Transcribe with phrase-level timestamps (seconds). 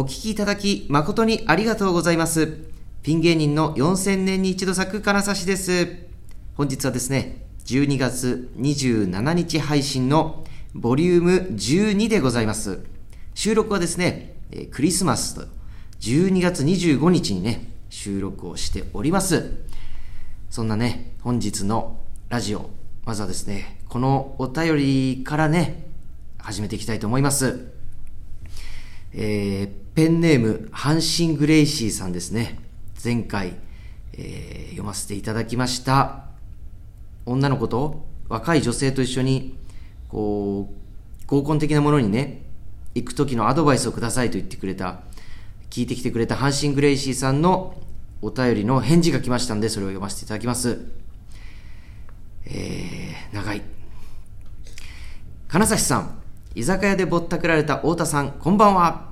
[0.00, 2.56] お聞きいただき誠にありがとうございます。
[3.02, 5.88] ピン芸人の4000年に一度咲く金指です。
[6.54, 12.80] 本日はですね、12月27日配信のボリューム12でございます。
[13.34, 14.36] 収録はですね、
[14.70, 15.42] クリスマスと
[16.00, 19.52] 12月25日にね、収録をしております。
[20.48, 21.98] そんなね、本日の
[22.30, 22.70] ラジオ、
[23.04, 25.84] まずはですね、このお便りからね、
[26.38, 27.78] 始めていきたいと思います。
[29.12, 32.58] えー、ペンネーム、阪神グレイシーさんですね。
[33.04, 33.58] 前回、
[34.14, 36.24] えー、読ませていただきました。
[37.26, 39.58] 女の子と若い女性と一緒に、
[40.08, 42.40] こう、合コン的なものにね、
[42.94, 45.00] 行く時のアドバイスをくださいと言ってくれた、
[45.68, 47.74] 聞いてきてくれた阪神グレイシーさんの
[48.22, 50.78] お便りの返事が来ましたんで、それを読ませていただきます。
[52.46, 53.60] えー、長い。
[55.48, 56.18] 金指さん、
[56.54, 59.09] 居酒屋でぼったくられた太田さん、こんばんは。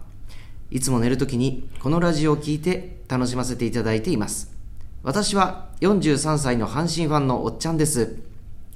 [0.71, 4.53] いつも寝るときにこのラジオを聴いて楽しませていただいています。
[5.03, 8.17] 私は43歳の阪神ファンのおっちゃんです。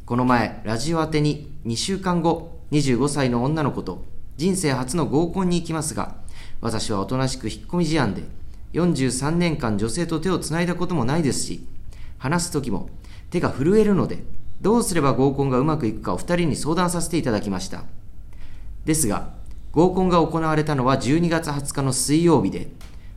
[0.06, 4.05] この前、ラジオ宛てに2週間後、25歳の女の子と
[4.39, 6.16] 人生初の合コンに行きますが、
[6.62, 8.22] 私はおとなしく引っ込み思案で、
[8.72, 11.66] 43年間女性と手をつないだこともないですし、
[12.16, 12.88] 話す時も
[13.31, 14.25] 手が震えるので、
[14.62, 17.84] どうすれば合コンがうまくいくかお二人に相談させていただきました。
[18.86, 19.41] ですが、
[19.73, 22.69] 合コンが行われたのは12月20日の水曜日で、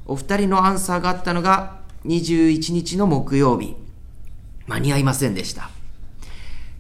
[0.06, 3.76] お二人のアンサーがあったのが21日の木曜日。
[4.68, 5.70] 間に合いませんでした。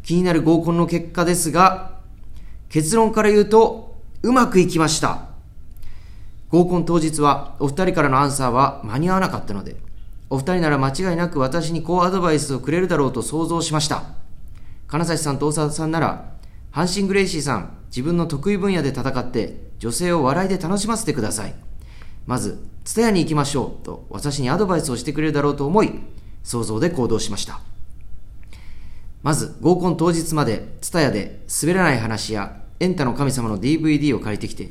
[0.02, 2.00] 気になる合コンの結果ですが、
[2.70, 5.26] 結論から言うと、うまくいきました。
[6.50, 9.76] 合コン当日はお二人からのアンサーは間に合わなかったので、
[10.30, 14.03] お二人なら間違いなく私にこうアドバイスをくれるだろうと想像しました。
[14.88, 16.31] 金指さんと大沢さんなら、
[16.72, 21.56] 阪神グレイシーさん、自分の得意分野で戦って女性を笑いで楽しませてください。
[22.26, 25.92] まず、ツタヤに行きましょうと私にアドバイスをしてくれるだろうと思い、
[26.44, 27.62] 想像で行動しました。
[29.24, 34.69] まず、合コン当日までツタヤで滑らない話やエンタの神様の DVD を借りてきて、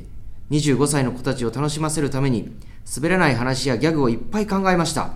[0.51, 2.55] 25歳の子たちを楽しませるために
[2.95, 5.13] 滑らない話やギャグをいっぱい考えました。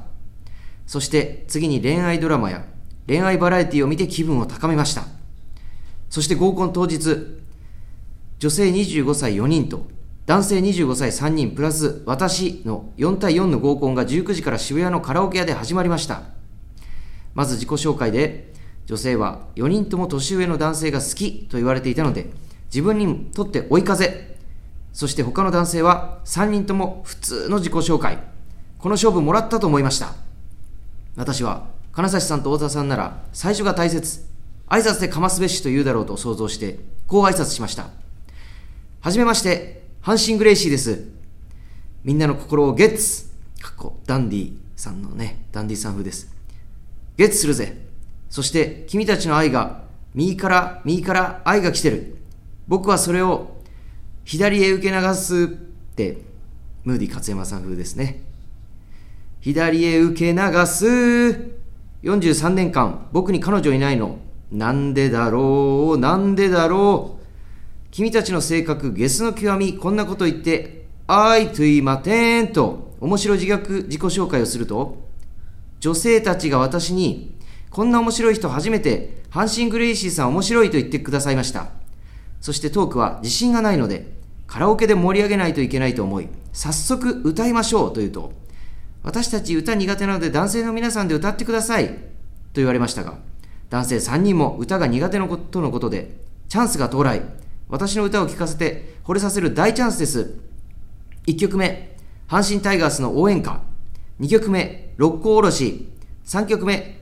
[0.88, 2.66] そして次に恋愛ドラマや
[3.08, 5.04] 恋愛バラエティを見て気分を高めました。
[6.10, 7.39] そして合コン当日、
[8.40, 9.86] 女性25歳4人と
[10.26, 16.22] 男性25歳3人プラス私の4対4の合コンが19時から渋谷のカラオケ屋で始まりました。
[17.34, 18.54] まず自己紹介で、
[18.86, 22.30] 女性は4人とも年上の男性が好きと言われていたので、
[22.66, 24.38] 自分にとって追い風。
[24.94, 28.20] そして他の男性は3人とも普通の自己紹介。
[28.78, 30.14] この勝負もらったと思いました。
[31.18, 34.26] 私は金指さんと太田さんなら最初が大切。
[34.68, 37.99] 挨拶でかますべしと言うだろうと想像して、こう挨拶しました。
[39.02, 41.08] はじめまして、阪神グレイシーです。
[42.04, 43.30] みんなの心をゲッツ
[43.62, 46.36] かっこダンディさんのね、ダンディさん風です。
[47.16, 47.78] ゲッツするぜ。
[48.30, 49.84] そして君たちの愛が
[50.14, 52.18] 右から右から愛が来てる。
[52.68, 53.62] 僕はそれを
[54.26, 55.48] 左へ受け流すっ
[55.96, 56.18] て、
[56.84, 58.22] ムーディ勝山さん風ですね。
[59.40, 60.86] 左へ受け流す。
[62.04, 64.20] 43年間僕に彼女いないの。
[64.52, 67.19] なんでだろうなんでだろう
[67.92, 74.98] 君たちの性格、ゲスの極み、こんなこと言って、あいと言いまてんと、面白自虐自己紹介をすると、
[75.80, 77.36] 女性たちが私に、
[77.72, 81.70] こんな面白い人初めて、阪神グレイシーさん面白いと言ってくださいました。
[82.42, 84.12] そしてトークは自信がないので、
[84.46, 88.34] カラオケで盛り上げないといけないと思い、早速歌いましょうと言うと、
[89.04, 91.94] 私たち歌苦手なので男性の皆さんで歌ってくださいと
[92.56, 93.18] 言われましたが、
[93.70, 96.18] 男性3人も歌が苦手のことのことで、
[96.50, 97.22] チャンスが到来。
[97.70, 100.40] 私の歌を聴かせて惚れさせる大チャンスです。
[101.28, 101.96] 1曲目、
[102.28, 103.62] 阪神タイガースの応援歌。
[104.20, 105.88] 2曲目、六甲おろし。
[106.26, 107.00] 3曲目、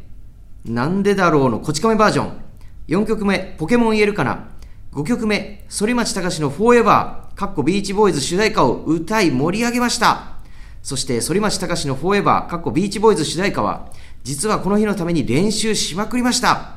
[0.65, 2.41] なんでだろうのこち亀バージョン。
[2.89, 4.49] 4曲目、ポケモン言えるかな。
[4.91, 10.37] 5曲目、反町隆史のフォーエバー、かっこビーチボーイズ主題歌を歌い盛り上げました。
[10.83, 13.89] そして、反町隆史のフォーエバー、かっこビーチボーイズ主題歌は、
[14.23, 16.76] 実はこの日のために練習しまくりました。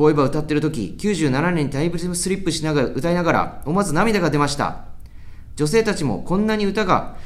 [0.00, 4.86] フォーエバー歌ってる時、97年にタイムスリップしながら歌いながら、思わず涙が出ました。
[5.56, 7.18] 女性たちもこんなに歌が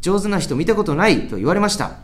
[0.00, 1.98] 上手な人見たことないと言われました。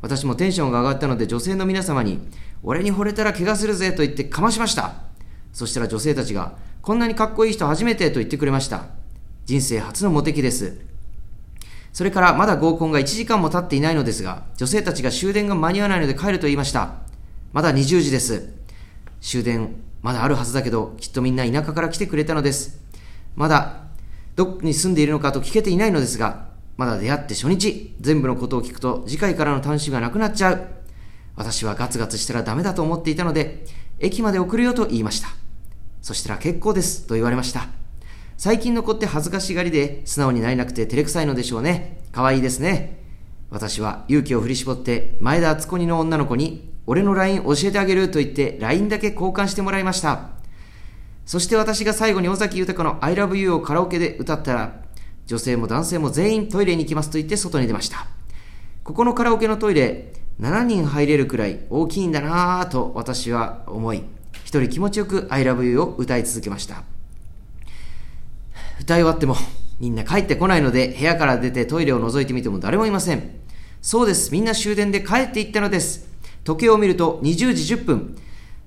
[0.00, 2.18] 私もテンションが上がったので女性の皆様に、
[2.64, 4.94] 俺に惚れたら怪我するぜと言ってかましました。
[5.52, 8.86] そしたら女性たちが、こんなにかっこいい人初めてと言ってくれました。
[9.44, 10.80] 人生初のモテ期です。
[11.92, 16.94] それからまだ合コンが1時間も経っていないのですが、女性たちが終電が間に合わないので帰ると言いました。
[17.52, 18.60] まだ20時です。
[19.22, 22.78] 終電まだあるはずだけどきっとみんな田舎から来てくれたのです
[23.36, 23.84] まだ
[24.36, 30.66] どこに住んでいるのかと聞けていないのですがまだ出会って初日、全部のことを聞くと次回からの楽しみがなくなっちゃう。
[31.36, 33.64] 私はガツガツしたらダメだと思っていたので、
[33.98, 35.28] 駅まで送るよと言いました。
[36.00, 37.68] そしたら結構ですと言われました。
[38.36, 42.02] 最近の子って恥ずかしがりで素直になれなくて照れくさいのでしょうね。
[42.10, 42.98] 可愛いですね。
[43.50, 50.30] 私は勇気を振り絞って前田敦子にの女の子に俺の LINE 教えてあげると言って LINE だけ交換してもらいました。
[51.24, 54.82] そして私が最後に尾崎豊の I love you をカラオケで歌ったら
[55.26, 58.06] 女性も男性も全員トイレに行きますと言って外に出ました。
[58.82, 64.02] ここのカラオケのトイレ7人入れるくらい大きいんだなぁと私は思い
[64.44, 66.82] 一人気持ちよく I love you を歌い続けました。
[68.80, 69.36] 歌い終わっても
[69.78, 73.30] みんな帰ってこないので部屋から出てトイレを覗いてみても誰もいません。
[73.80, 74.32] そうです。
[74.32, 76.11] みんな終電で帰っていったのです。
[76.44, 78.16] 時計を見ると20時10分。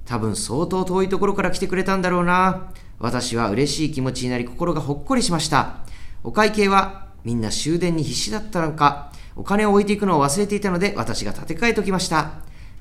[0.05, 2.71] 多分相当遠いところから来てくれたんだろうな。
[2.99, 5.77] 私は嬉しい気持ちになり心がほっこりしました。
[6.23, 12.31] お会計はみんな終電に必死だったのか、お金を置いていくのを忘れていたので私が立て替えときました。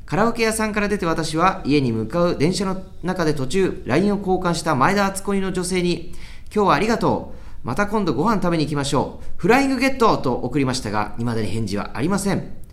[0.06, 6.12] カラオケ屋さんから出て私は家に向かう電車の中で途中 LINE を交換した前田敦子にの女性に
[6.54, 7.66] 今日はありがとう。
[7.66, 9.24] また今度ご飯食べに行きましょう。
[9.38, 12.63] フライングゲットと送りましたが、未だに返事はありません。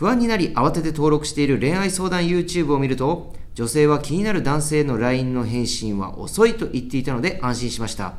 [0.00, 8.14] 不安になり慌てて登録している恋愛相談 YouTube を見ると、女性は気になる男性の LINE の返信は遅いと言っていたので安心しました。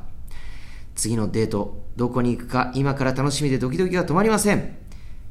[0.94, 4.78] 次のデート、どこに行くか今から楽しみでドキドキが止まりません。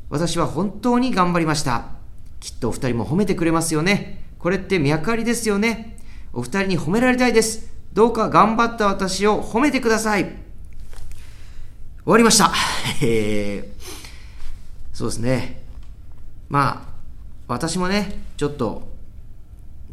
[0.09, 1.85] 私は本当に頑張りました。
[2.41, 4.25] きっとお二人も褒めてくれますよね。
[4.41, 5.99] これって脈ありですよね。
[6.33, 7.73] お二人に褒められたいです。
[7.93, 10.25] どうか頑張った私を褒めてください。
[10.25, 10.33] 終
[12.07, 12.53] わりました。
[13.03, 13.83] えー、
[14.93, 15.60] そうですね。
[16.51, 16.93] まあ、
[17.47, 18.89] 私もね、ちょっと、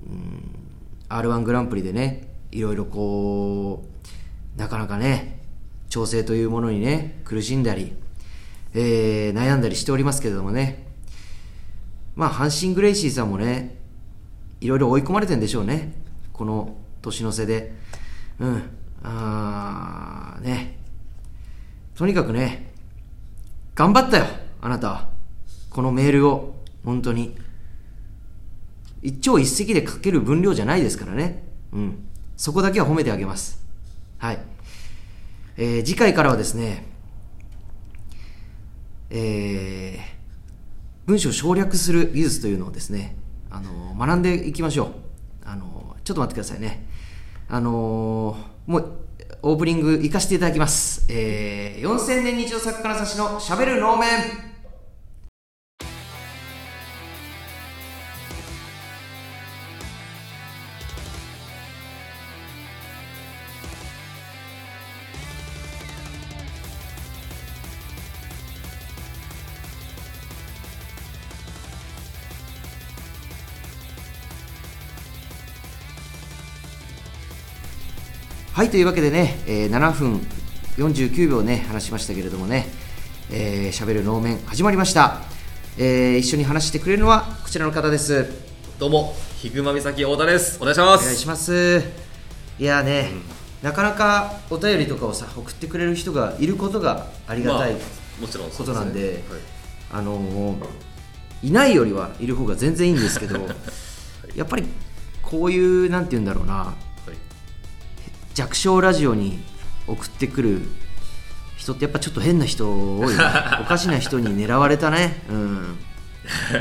[0.05, 0.51] うん、
[1.07, 3.85] R1 グランプリでね、いろいろこ
[4.55, 5.39] う、なかなかね、
[5.87, 7.93] 調整というものにね、苦しんだり、
[8.73, 10.87] えー、悩んだりしておりますけれどもね、
[12.15, 13.77] まあ、阪神グレイシーさんもね、
[14.59, 15.93] いろいろ追い込まれてんでしょうね。
[16.33, 17.75] この年の瀬で。
[18.39, 18.63] うん。
[19.03, 20.79] あー、ね。
[21.93, 22.73] とにかくね、
[23.75, 24.25] 頑張ったよ、
[24.59, 25.16] あなたは。
[25.77, 27.37] このメールを、本当に。
[29.03, 31.43] 一朝一夕で書ける分量じゃないですからね。
[31.71, 32.07] うん。
[32.35, 33.63] そこだけは褒めてあげます。
[34.17, 34.39] はい。
[35.55, 36.83] えー、次回からはですね、
[39.11, 43.15] えー、文章を省略する技術というのをですね、
[43.51, 44.89] あの学んでいきましょう。
[45.45, 46.87] あのちょっと待ってくださいね。
[47.49, 48.35] あの、
[48.65, 48.97] もう、
[49.43, 51.05] オープニング行かせていただきます。
[51.07, 54.56] えー、4000年日常作家の指のしゃべる能面。
[78.57, 80.19] はいというわけでね、えー、7分
[80.77, 82.65] 49秒ね話しましたけれどもね
[83.29, 85.21] しゃべ、えー、る能面始まりました、
[85.77, 88.25] えー、一緒に話してくれるのはこちらの方です。
[88.79, 90.57] どうもヒグマ岬太田です。
[90.59, 91.03] お願いします。
[91.03, 91.83] お願いします。
[92.57, 93.11] いやね、
[93.61, 97.79] うん、なかなかお便りとかをさ送ってくれる人がいることがありがたい、ま
[98.17, 99.21] あ、もちろんことなんで、ねはい、
[99.91, 100.57] あの
[101.43, 103.55] いないよりはいる方が全然いいんですけど、 はい、
[104.35, 104.63] やっぱり
[105.21, 106.73] こういうなんて言うんだろうな
[108.37, 109.39] 弱小ラジオに
[109.87, 110.61] 送ってくる
[111.55, 113.15] 人ってやっぱちょっと変な人多い、ね、
[113.61, 115.23] おかしな人に狙われたね。
[115.27, 115.77] うん。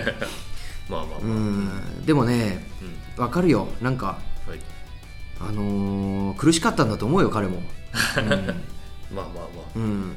[0.89, 3.69] まあまあまあ、うん、でもね、うん、分かるよ。
[3.83, 4.17] なんか、
[4.49, 4.61] はい、
[5.39, 7.57] あのー、苦しかったんだと思うよ彼も、
[8.17, 8.45] うん、まあまあ
[9.15, 9.27] まあ。
[9.77, 10.17] うん。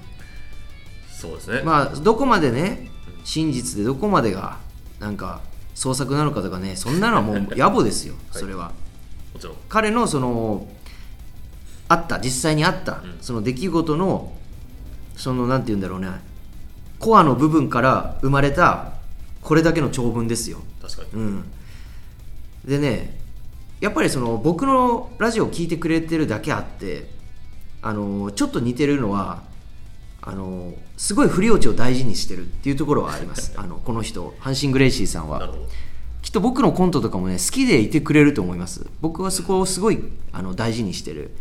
[1.11, 1.61] そうですね。
[1.65, 2.89] まあどこまでね
[3.25, 4.59] 真実でどこまでが
[5.01, 5.41] なんか
[5.75, 8.71] 創作なのかとかねそんなのはもう野暮ですよ、それは、は
[9.33, 9.55] い、もちろん。
[9.67, 10.65] 彼のその
[11.89, 14.31] あった実際にあった、その出来事の
[15.17, 16.09] そのなんて言うんだろうね
[16.99, 18.93] コアの部分から生まれた
[19.41, 20.59] これだけの長文ですよ。
[20.81, 21.51] 確かに、うん、
[22.65, 23.19] でね
[23.81, 27.09] やっぱりその僕のラジオを聞いてくれてるだけあって
[27.81, 29.41] あのちょっと似てるのは
[30.21, 33.53] あのすごい振り落ちを大事にしてるっていうところはあります。
[33.57, 35.53] あのこの人阪神グレイシーさんは。
[36.21, 38.85] きっと僕のコントとかもね好きでいてくれると思います。
[38.99, 39.99] 僕はそこをすごい
[40.33, 41.31] あの大事にしてる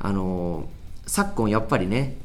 [0.00, 0.68] あの
[1.06, 2.16] 昨今やっぱりね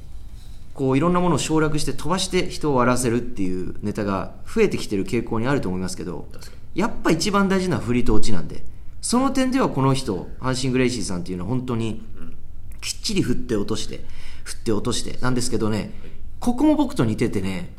[0.73, 6.27] こういろんなものを省略して飛ばして人を笑わせるっていうネタが増えてきてる傾向にあると思いますけど
[6.73, 8.63] やっぱ一番大事な振りと落ちなんで
[9.01, 12.01] その点ではこの人阪神グレイシーさんっていうのは本当に
[12.81, 14.01] きっちり振って落として
[14.43, 15.91] 振って落としてなんですけどね
[16.39, 17.73] ここも僕と似ててね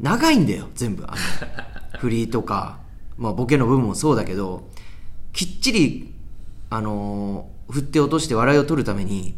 [0.00, 1.04] 長いんだよ全部。
[1.06, 1.16] あの
[2.00, 2.78] 振りとか、
[3.16, 4.68] まあ、ボケの部分もそうだけど
[5.32, 6.12] きっちり
[6.68, 9.34] あのー振って落として笑いを取るために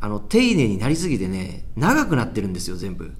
[0.00, 3.12] あの丁寧になりすぎてね長くなってるんですよ全部。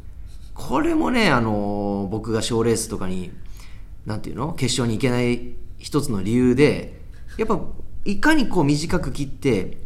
[0.55, 3.31] これもねあのー僕が賞レースとかに
[4.07, 4.53] なんていうの？
[4.55, 7.01] 決勝に行けない一つの理由で
[7.37, 7.61] やっぱ
[8.05, 9.79] いかにこう短く切って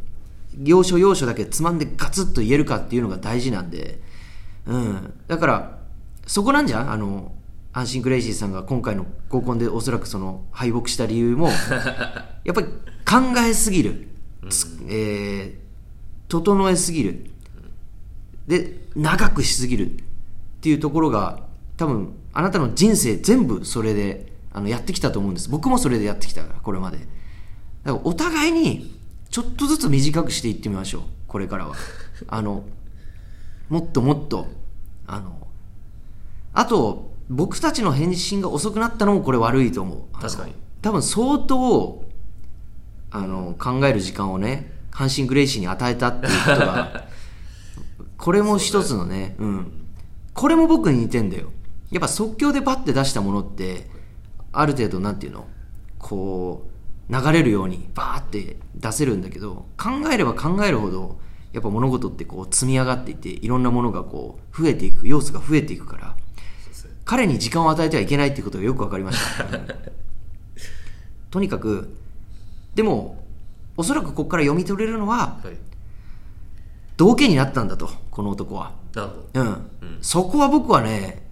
[0.62, 3.98] 要所要所だけつまんでガツッと言えるかっていうのが大事なんで、
[4.66, 5.78] うん、だから
[6.26, 6.92] そこなんじゃん？
[6.92, 7.32] あの
[7.72, 11.48] 阪神クレイジーさんが今回の合コンでおそらくその敗北した理由も
[12.44, 12.68] やっぱり
[13.04, 14.13] 考えすぎる、つ
[14.88, 15.64] えー
[16.28, 17.26] 整えすぎる。
[18.46, 19.90] で長くしすぎる。
[19.90, 19.96] っ
[20.60, 21.40] ていうところが
[21.76, 25.50] 多分あなたの人生全部それであのやってきたと思うんです。
[25.50, 26.98] 僕もそれでやってきたからこれまで。
[26.98, 27.08] だか
[27.84, 28.98] らお互いに
[29.30, 31.02] ちょっとずつ短くしていってみましょう。
[31.28, 31.76] これからは。
[32.28, 32.64] あの
[33.68, 34.48] もっともっと
[35.06, 35.46] あの
[36.52, 40.20] あと僕たちの返信が遅くなったのもこれ悪いと思う。
[40.20, 40.54] 確かに。
[40.80, 42.03] 多分相当
[43.14, 47.06] あの考える時間をね阪神グレイシーに与えたっていうことが
[48.18, 49.72] これも一つのねうん。
[50.34, 51.52] これも僕に似てんだよ。
[51.92, 53.88] やっぱ即興でバッて出したものって
[54.50, 55.46] ある程度なんていうの？
[55.98, 56.66] こ
[57.08, 61.18] う流れるようにバーって出せるんだけど考えれば考えるほど
[61.52, 66.16] やっぱ物事ってこう積み上がっていっていろんなものがこう増えていく要素が増えていくから
[67.04, 69.66] 彼に時間を与えてはいけないっていうことがよく分かりました、 うん。
[71.30, 71.94] とにかく
[72.74, 73.24] でも
[73.76, 75.56] おそらくここから読み取れるのははい。
[76.96, 78.72] 道家になったんだとこの男は。
[78.94, 79.40] なるほど。
[79.40, 81.26] うん、そこは僕はね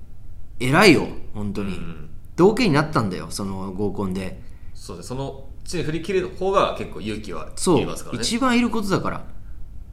[0.59, 4.41] 偉いよ本当に、ん道家になったんだよその合コンで。
[4.75, 8.23] そうでその地に振り切る方が結構勇気はいそう、りますからね。
[8.23, 9.25] 一番いることだから。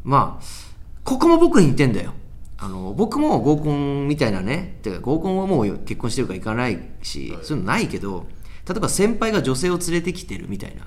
[0.04, 0.44] まあ
[1.04, 2.14] ここも僕に似てんだよ。
[2.58, 7.46] あの僕も合コンみたいなねてか合コンはもう結婚してるから行かないし、はい。
[7.46, 8.26] そういうのないけど
[8.68, 10.86] 例えば先輩が女性を連れてきてるみたいな、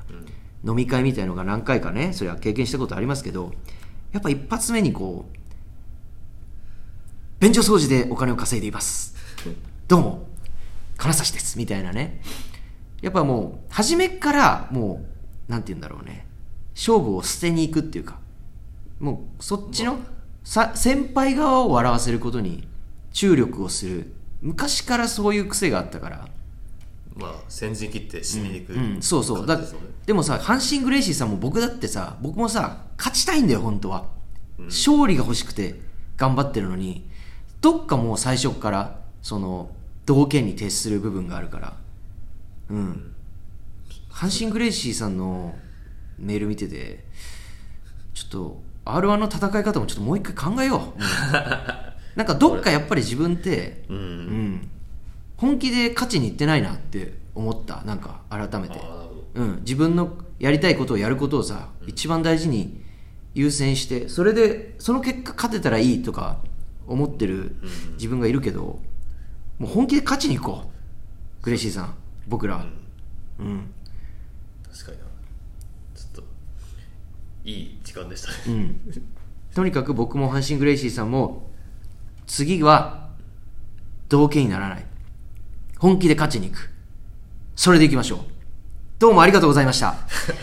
[0.65, 3.53] 飲み会みたいのが何回かねそれは経験したことありますけど
[4.13, 5.39] やっぱ一発目にこう
[7.41, 9.17] 便所掃除でお金を稼いでいます。
[9.89, 10.29] どうも
[10.97, 11.59] 金指です。
[11.59, 12.23] みたいなね。
[13.01, 15.05] やっぱもう初めからも
[15.49, 16.25] うなんて言うんだろうね。
[16.77, 18.21] 勝負を捨てに行くっていうか
[19.01, 19.99] もうそっちの
[20.45, 22.69] さ先輩側を笑わせることに
[23.13, 24.15] 注力をする。
[24.41, 26.29] 昔からそういう癖があったから
[27.15, 29.47] まあ先陣切って死にに行くうん、そうそう。
[29.47, 29.59] だ
[30.07, 34.07] でもさ阪神グレイシーさんも僕だってさ僕もさ勝ちたいんだよ本当は、
[34.59, 35.81] 勝利が欲しくて
[36.17, 37.11] 頑張ってるのに。
[37.61, 39.71] どっかもう最初っからその
[40.05, 41.77] 道家に徹する部分があるから。
[42.71, 43.15] うん。
[44.11, 45.55] 阪神グレイシーさんの
[46.19, 47.05] メール見てて
[48.15, 51.03] ちょっと r 1の戦い方もちょっともう一回考えよう、う ん
[52.17, 53.97] なんかどっかやっぱり自分って、うん。
[53.97, 54.71] うん、
[55.43, 57.83] 本気で勝ちにいってないなって思った。
[57.83, 58.81] なんか改めて。
[59.35, 62.81] うん、自分のやりたいことをやることをさ、一番大事に
[63.35, 66.39] 優先してそれでその結果勝てたらいいとか
[66.87, 67.57] 思ってる
[67.95, 68.79] 自分がいるけど、
[69.59, 71.43] もう本気で勝ちに行こう。
[71.43, 71.95] グレイシーさん。
[72.29, 72.65] 僕ら。
[73.41, 73.73] うん、
[74.71, 75.05] 確かにな。
[75.97, 76.23] ちょっと
[77.45, 78.81] いい時間でしたね、うん、
[79.53, 81.51] とにかく僕も阪神グレイシーさんも
[82.29, 83.09] 次は
[84.09, 84.87] 道家にならない
[85.83, 86.71] 本気で勝ちに行く。
[87.57, 88.19] それでいきましょう。
[89.01, 89.97] どうもありがとうございました。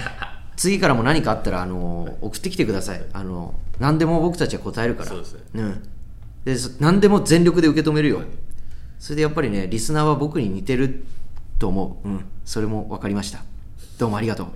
[0.58, 3.02] 次からも何かあったらあの送ってきてください。
[3.14, 5.10] あの何でも僕たちは答えるから。
[5.12, 5.40] そうですね。
[5.54, 5.84] うん、
[6.44, 8.22] でそ何でも全力で受け止めるよ。
[9.00, 11.06] それでやっぱりねリスナーは僕に似てる
[11.58, 13.40] と思う、うん、それも分かりました。
[13.98, 14.48] どうもありがとう。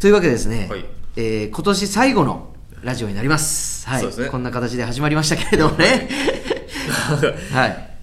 [0.00, 0.84] というわけでですね、はい。
[1.16, 3.88] えー今年最後のラジオになります。
[3.88, 4.00] はい。
[4.02, 4.28] そうですね。
[4.28, 6.10] こんな形で始まりましたけれどもね。
[7.52, 7.96] はい。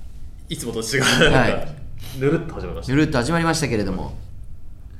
[0.49, 1.31] いつもと違う。
[1.31, 1.76] はい
[2.19, 4.13] ぬるっと始まりましたぬるっと始まりましたけれども。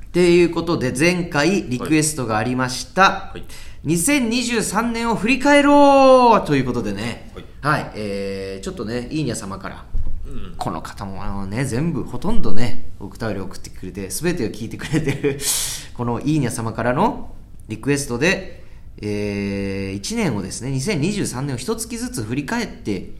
[0.07, 3.01] っていうことで、前回リクエストがありました。
[3.01, 3.43] はい
[3.85, 7.31] 2023年を振り返ろうということでね。
[7.61, 7.91] はいはい。
[7.95, 9.85] えー、ちょっとね、いいにゃ様から。
[10.25, 15.39] うんこの方もあのね、全部ほとんどね、お便り送ってくれて、すべてを聞いてくれてる、
[15.93, 17.33] このいいにゃ様からの
[17.69, 18.63] リクエストで、
[18.97, 23.11] えー、1年をですね、2023年を一月ずつ振り返って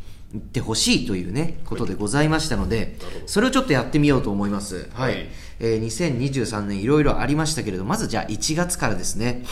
[0.53, 4.89] てほしいというね、ことでございましたのでそれをちょっとやってみようと思います。
[4.93, 5.13] はい。
[5.13, 5.27] はい。
[5.59, 9.43] えー2023年いろいろありましたけれど、まずじゃあ1月からですね、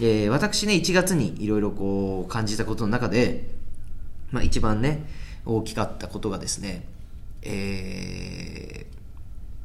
[0.00, 3.50] えー私ね、1月にいろいろこう感じたことの中で、
[4.30, 5.06] まあ、一番ね
[5.46, 6.84] 大きかったことがですね、
[7.42, 8.94] えー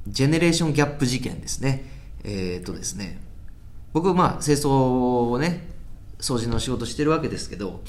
[0.08, 1.84] ジェネレーションギャップ事件ですね。
[2.24, 3.20] えー、とですね。
[3.94, 5.68] 僕まあ清掃をね
[6.20, 7.82] 掃除の仕事してるわけですけど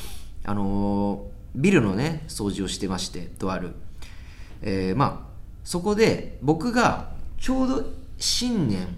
[0.44, 3.74] あのービルのね掃除をしてましてとある、
[4.62, 5.30] えーまあ
[5.64, 7.84] そこで僕がちょうど
[8.18, 8.88] 新年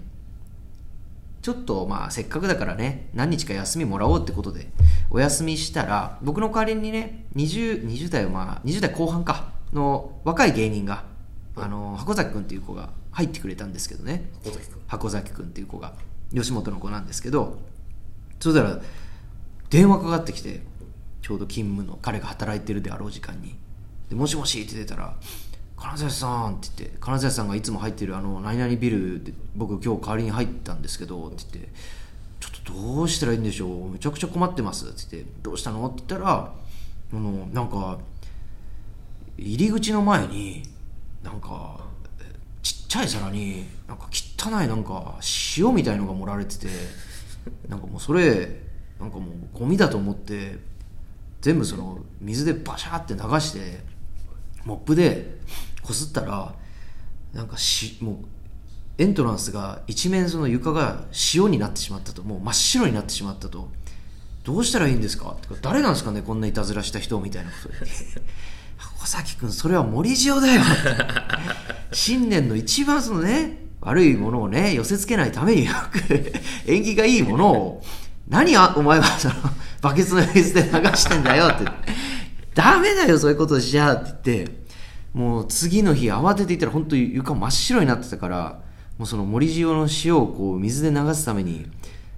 [1.41, 4.69] ちょっとまあせっかくだからね何日か休みもらおうってことで
[5.09, 11.03] お休みしたら僕の代わりにね 20, 20代まあ20代後半かの若い芸人が
[11.55, 14.29] あの箱崎君っていう子が入ってくれたんですけどね。
[14.43, 15.93] 小崎君箱崎君っていう子が
[16.33, 17.59] 吉本の子なんですけど
[18.39, 18.79] そしたら
[19.69, 20.61] 電話かかってきて
[21.23, 23.55] ちょうど勤務の彼が働いてるであろう時間に。
[24.09, 25.15] でもしもしって出たら
[25.75, 31.71] 金指さんって言って金指さんがいつも入ってるあの何々ビルで僕今日代わりに入ったんですけどって言って
[32.39, 33.89] ちょっとどうしたらいいんでしょう？
[33.89, 35.87] めちゃくちゃ困ってますって言ってどうしたの？
[35.87, 36.53] って言ったら
[37.13, 37.97] あのなんか
[39.37, 40.63] 入り口の前に
[41.23, 41.79] なんか
[42.61, 45.15] ちっちゃい皿になんか汚いなんか
[45.57, 46.67] 塩みたいのが盛られてて
[47.67, 48.59] なんかもうそれ
[48.99, 50.59] なんかもうゴミだと思って
[51.43, 53.83] 全部その水でバシャーって流して
[54.65, 55.37] モップで
[55.83, 56.55] こすったら
[57.33, 58.17] なんかしもう
[58.97, 61.03] エントランスが一面その床が
[61.35, 62.23] 塩になってしまったと。
[62.23, 63.67] もう真っ白になってしまったと。
[64.45, 65.31] どうしたらいいんですか？
[65.31, 66.21] ってか誰なんですかね？
[66.21, 67.69] こんないたずらした人みたいなこと。
[67.83, 67.91] で
[68.77, 70.61] 箱崎君それは森塩だよ。
[71.91, 76.33] 新年の一番そのね悪いものをね寄せつけないためによく
[76.65, 77.83] 縁起がいいものを。
[78.29, 79.35] 何あお前はその
[79.83, 81.65] バケツの水で流してんだよって。
[82.55, 84.63] ダメだよそういうことしちゃって言って。
[85.13, 88.61] もう次の日慌てていったら本当に床真っ白になってたから
[88.97, 91.69] もうその森塩の塩をこう水で流すために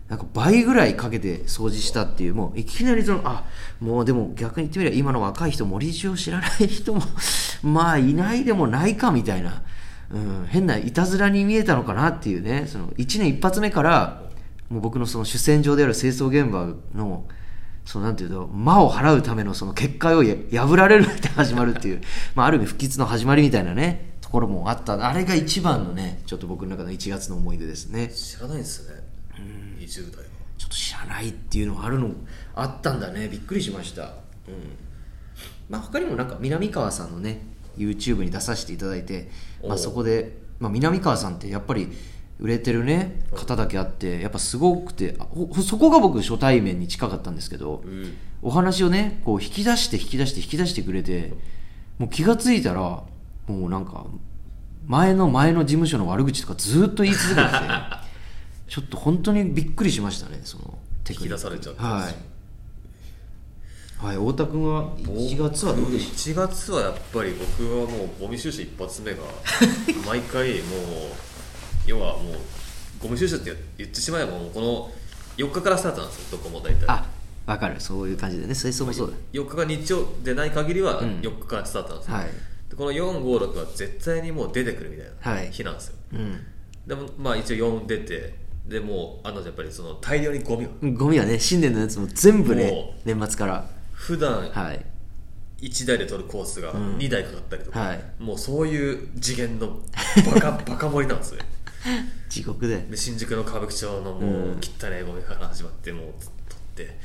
[0.07, 2.35] なんか倍ぐらいかけて掃除したっていう。
[2.35, 3.43] もういきなりそのあ
[3.81, 7.01] もうでも逆に言ってみれば今の若い人森塩知らない人も
[7.63, 9.63] まあいないでもないかみたいな、
[10.11, 12.67] うん、変ないたずらに見えたのかなっていうね。
[12.67, 14.21] その1年一発目から
[14.69, 17.25] もう僕のその主戦場である清掃現場の
[17.85, 22.01] そのなんていうと魔を払うためのその結界をや破られるって始まるっていう、
[22.33, 25.07] まあ、ある意味不吉の始まりみたいなねところもあった。
[25.07, 28.09] あれが一番のねちょっと僕の中の1月の思い出ですね。
[28.09, 29.03] 知らないんですよね
[29.79, 30.29] 20代は。
[30.57, 32.11] ちょっと知らないっていうのがあるの
[32.55, 33.27] あったんだね。
[33.27, 34.11] びっくりしました、うん。
[35.69, 37.41] まあ、他にもなんか南川さんのね
[37.77, 39.29] YouTube に出させていただいて、
[39.67, 41.89] まあ、そこで、まあ、南川さんってやっぱり
[42.39, 45.17] 売れてるね方だけあってやっぱすごくて
[45.65, 48.17] そこが僕初対面に近かったんですけど、うん。
[48.45, 51.33] お話をねこう引き出して引き出して引き出してくれて
[51.97, 53.07] もう気がついたらも
[53.47, 54.05] うなんか
[54.85, 57.47] 前の前の事務所の悪口とかずっと言い続けてて
[58.69, 60.77] ちょっと本当にびっくりしましたねその
[61.09, 62.07] 引き出されちゃっては
[64.03, 69.23] い、はい、太田君は1月はどうでし1月はやっぱり僕はもうゴミ収集一発目が
[70.05, 70.59] 毎回もう
[71.85, 72.35] 要はもう
[72.99, 74.91] ゴミ収集って言ってしまえばもうこの
[75.37, 76.85] 4日からスタートなんですよどこも大体。
[76.87, 77.05] あ
[77.45, 77.79] わかる。
[77.79, 78.55] そういう感じでね。
[78.55, 82.25] 清掃もそうだ4日が日曜でない限りはうん4日からスタートなんですよ、はい。
[82.69, 85.51] でこの456は絶対にもう出てくるみたいはない。
[85.51, 86.39] 日なんですよ、うん。
[86.87, 88.35] でもまあ一応4出て
[88.67, 90.69] でもうあのやっぱりその大量にゴミを。
[90.97, 93.67] ゴミはね新年のやつも全部ねも年末から。
[93.91, 94.85] 普段はい。
[95.61, 96.97] 1台で取るコースがん。
[96.97, 98.03] 2台かかったりとか、はい。
[98.19, 99.79] もうそういう次元の
[100.33, 101.41] バカ バカ盛りなんですよ
[102.29, 104.59] 地獄でで新宿の歌舞伎町のもううん。
[104.59, 106.13] 汚いゴミから始まってもう
[106.75, 106.97] 取って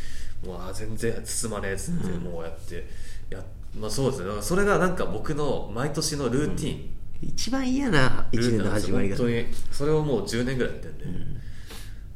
[0.47, 2.87] もうあー全然包まねえっつってもうやって、
[3.29, 3.43] や
[3.79, 4.27] まあそうですね。
[4.27, 6.91] だからそれがなんか僕の毎年のルーティン、
[7.23, 9.17] 一番嫌なルー1年の始まりが。
[9.17, 11.41] 本当にそれをもう10年ぐらいやってるん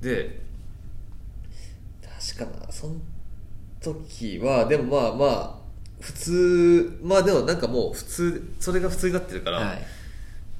[0.00, 0.42] で、で
[2.34, 2.96] 確かなその
[3.82, 5.54] 時はでもまあまあ
[6.00, 9.86] 普通まあでもなんかもう普通それが普通になってるから、はい。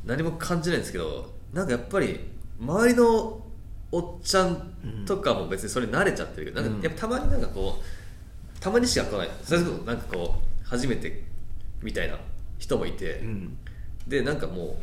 [0.05, 2.19] 何も感じないんですけどなんかやっぱり
[2.61, 3.41] 周りの
[3.93, 9.29] おっちゃんとかも別にそれ慣れちゃってるけど、なんかやっぱたまになんかこうたまにしか来ない。
[9.45, 11.23] それこそなんかこう初めて
[11.81, 12.19] みたいな
[12.59, 13.57] 人もいて、うん。
[14.09, 14.77] でなんかも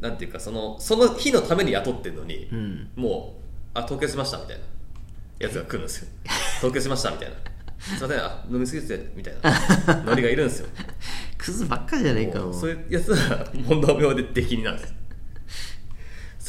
[0.00, 2.90] うなんていうかそのその日のために雇ってるのに、うん。
[2.96, 4.64] もうあ凍結しましたみたいな。
[5.38, 6.08] やつが来るんですよ。
[6.60, 7.36] 凍結しましたみたいな。
[7.78, 10.02] すいませんあ飲みすぎてみたいな。
[10.04, 10.66] ノリがいるんですよ。
[11.44, 15.03] クズばっかりじゃねえかそういうやつは問答病で出禁になるんですそ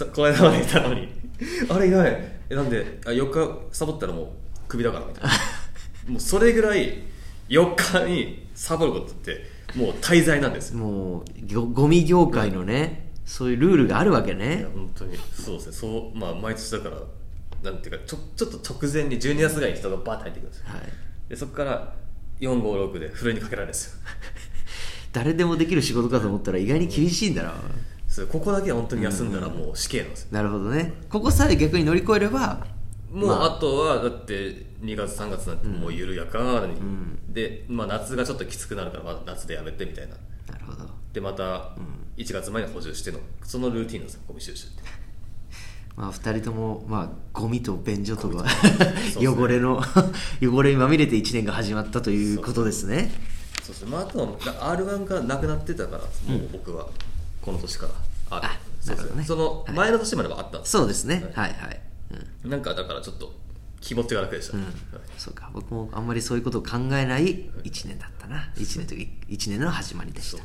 [0.04, 1.08] この間までいたのに。
[1.70, 4.28] あれいないえなんであ4日サボったらもう
[4.68, 5.30] クビだからみたいな。
[6.08, 7.04] もうそれぐらい
[7.50, 10.80] 4日にサボることってもう滞在なんですよ。
[10.80, 15.18] もうゴミ業界のね、そういうルールがあるわけいねや本当に。
[15.34, 15.74] そうですね。
[15.74, 20.66] そうまあ毎年だからなんていうかちょちょっと直前に12月ぐらいに人がバーッと入ってくるんですよ。
[20.68, 20.82] はい。
[21.30, 21.94] でそこから
[22.40, 24.00] 456でふるいにかけられるんですよ。
[25.12, 27.54] 誰でもできる仕事かと思ったら意外に厳しいんだな、
[28.15, 30.28] そうここだけは本当に休んだらもう死刑なんですよ。
[30.32, 30.93] なるほどね。
[31.10, 32.65] ここさえ逆に乗り越えれば
[33.12, 33.58] もうまあ。
[33.58, 36.75] あとはだって2月3月なんてもう緩やかに、
[37.28, 40.15] で、まあ、夏がちょっときつくなるから、まあ、夏でやめてみたいな。
[40.47, 40.89] なるほど。
[41.12, 41.71] でまた
[42.15, 44.84] 1月前に補充してのそのルーティンなんですよゴミ収集って。
[45.97, 49.28] まあ2人ともまあゴミと便所とかそうですね。
[49.28, 49.82] 汚れの
[50.41, 53.12] 汚れにまみれて1年が始まったということですね。
[53.62, 56.88] そうですね、まあ、あとは r 1がなくなってたからもう僕は
[57.46, 57.92] この年から
[58.32, 59.24] ああそうですね。
[59.24, 61.32] その前の年まではあったんですそうですね。
[61.34, 61.54] はい。
[61.54, 61.82] はい、
[62.44, 62.50] うん。
[62.50, 63.34] なんかだからちょっと
[63.82, 64.66] 気持ちが楽でした、はい。
[65.18, 65.50] そうか。
[65.54, 68.52] 僕もあんまりそういうことを考えない1年だったな。
[68.56, 70.44] 1年というか1年の始まりでした。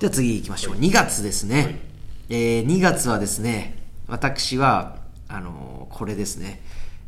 [0.00, 0.74] では次行きましょう。
[0.76, 1.80] 2月ですね、
[2.28, 4.98] えー2月はですね私は
[5.28, 6.60] あのーこれですね、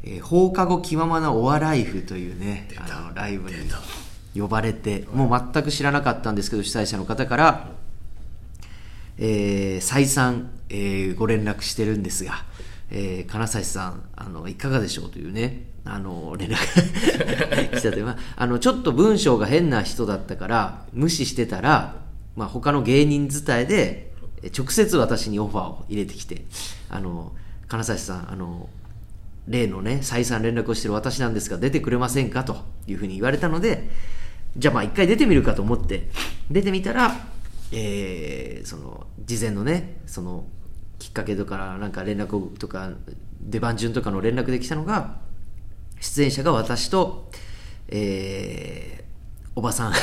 [0.03, 3.57] えー放課後気ままなお笑いフというねあのライブに
[4.35, 7.69] 呼ばれてもう全く知らなかったんですけど主催者の方から、
[9.19, 12.45] えー再三、えーご連絡してるんですが、
[12.91, 16.57] えー金指さんあのいかがでしょうというねあの連絡
[17.77, 18.17] 来たという。
[18.37, 21.97] あのちょっと文章が変な人だったから無視してたら、
[22.37, 24.13] まあ、他の芸人伝えで
[24.57, 26.45] 直接私にオファーを入れてきて
[26.91, 27.33] あの
[27.67, 28.69] 金指さんあの
[29.49, 33.89] 例のね再三連絡をしてる私なんですが出てくれませんかというふうに言われたので
[34.57, 36.09] じゃあまあ一回出てみるかと思って
[36.51, 37.15] 出てみたら、
[37.73, 40.45] えーその事前のねその
[40.99, 42.91] きっかけとかなんか連絡とか
[43.41, 45.17] 出番順とかの連絡できたのが
[46.01, 47.31] 出演者が私と、
[47.89, 49.09] えー
[49.57, 49.93] おばさん。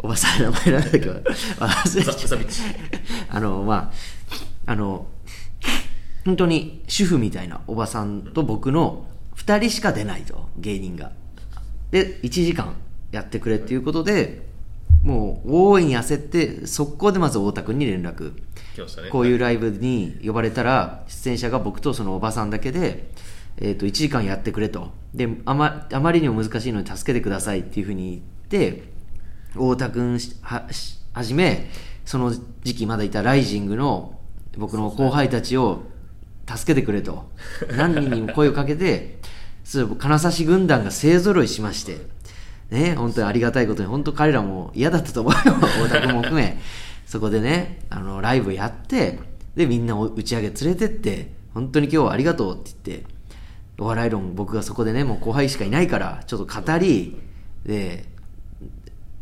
[0.00, 1.08] おばさんの名前なんだっけ？
[3.28, 3.92] あのま
[4.66, 5.06] ああの
[6.24, 11.12] 本当に主婦みたいなおばさんと僕の2人しか出ないと芸人が。
[11.92, 12.74] で1時間
[13.12, 14.42] やってくれっていうことで
[15.02, 18.34] もう大いに焦って速攻でまず太田君に連絡。
[19.02, 19.10] ね。
[19.10, 23.10] こういうライブに呼ばれたら出演者が僕とそのおばさんだけで、
[23.58, 24.90] えー、と1時間やってくれと。
[25.12, 28.84] であまあまりにも難しいので助けてくださいっていうふうに言って
[29.52, 31.68] 太田君しはしはじめ
[32.04, 34.18] その時期まだいたライジングの
[34.56, 35.82] 僕の後輩たちを
[36.48, 37.28] 助けてくれと。
[37.76, 39.18] 何人にも声をかけて
[39.64, 42.11] そう金指軍団が勢ぞろいしまして
[42.72, 45.38] ね本当にありがたいことに本当彼らも嫌だったと思うよ。
[45.54, 46.58] 太田君も含め。
[47.12, 49.18] そこでねあのライブやって
[49.54, 53.06] でみんなを打ち上げ連れてって本当に今日はありがとうって言って
[53.78, 57.20] お笑い論僕がそこでねもう後輩しかいないからちょっと語り
[57.66, 58.06] で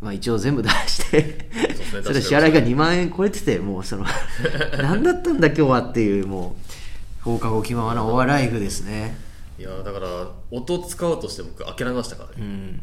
[0.00, 1.50] まあ一応全部出して
[2.04, 4.04] それ支払いが2万円超えててもうその
[4.80, 6.54] 何だったんだ今日はっていうも
[7.20, 9.18] う放課後気ままなお笑い部ですね
[9.60, 12.82] いやだから音使おうとして僕諦めましたからうね、ん。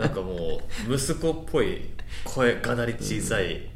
[0.00, 1.90] なんかもう息子っぽい
[2.24, 3.70] 声かなり小さい、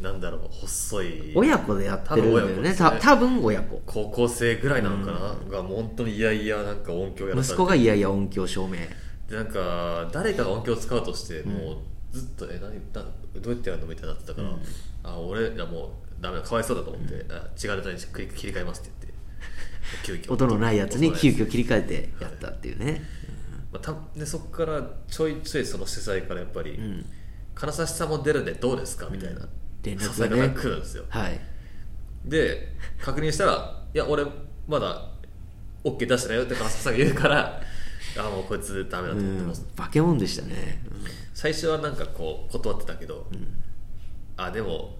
[0.00, 2.74] なんだろう細い親子でやってるんだよね。
[2.74, 3.84] た多分親子ですね。
[3.84, 4.08] 多分親子。
[4.08, 8.76] 高校生ぐらいなのかな、がもう本当にいやいやなんか音響やら息子がいやいや音響照明。
[9.28, 11.76] でなんか誰かが音響を使うとしてもう
[12.10, 13.02] ずっと、え何だ
[13.34, 14.48] どうやってやるのみたいになってたから、
[15.02, 15.88] あ俺らもう
[16.22, 19.05] ダメだかわいそうだと思って、あ違うネタに切り切り替えますって言って
[20.28, 23.02] 音のないやつに急遽切り替えてやったっていうね、
[23.70, 26.78] つまあ、たでそこからちょいちょいその主催からやっぱり、
[27.54, 29.48] 金指さんも出るんでどうですかみたいな
[29.82, 30.54] 連絡がね。
[30.54, 31.04] 来るんですよ。
[31.08, 31.40] はい。
[32.24, 34.24] で確認したら「いや俺
[34.66, 35.10] まだ
[35.84, 37.60] OK 出してないよ」って金指さんが言うから
[38.18, 40.82] あもうこいつダメだとうん思ってます、化け物でしたね、
[41.34, 43.28] 最初はなんかこう断ってたけど、
[44.36, 44.96] あでも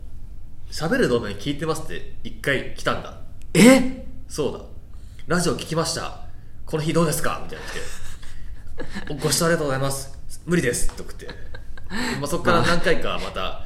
[0.71, 3.21] 喋る動画に聞いてますって一回来たんだ。
[3.55, 4.07] え？
[4.29, 4.61] そうだ
[5.27, 6.21] ラジオ聞きました。
[6.67, 7.41] この日どうですか？
[7.43, 9.23] みたいな来て。
[9.25, 10.17] ご視聴ありがとうございます。
[10.47, 10.89] 無理です。
[10.91, 11.27] って送って、
[12.21, 13.65] まあ、そこから何回かまた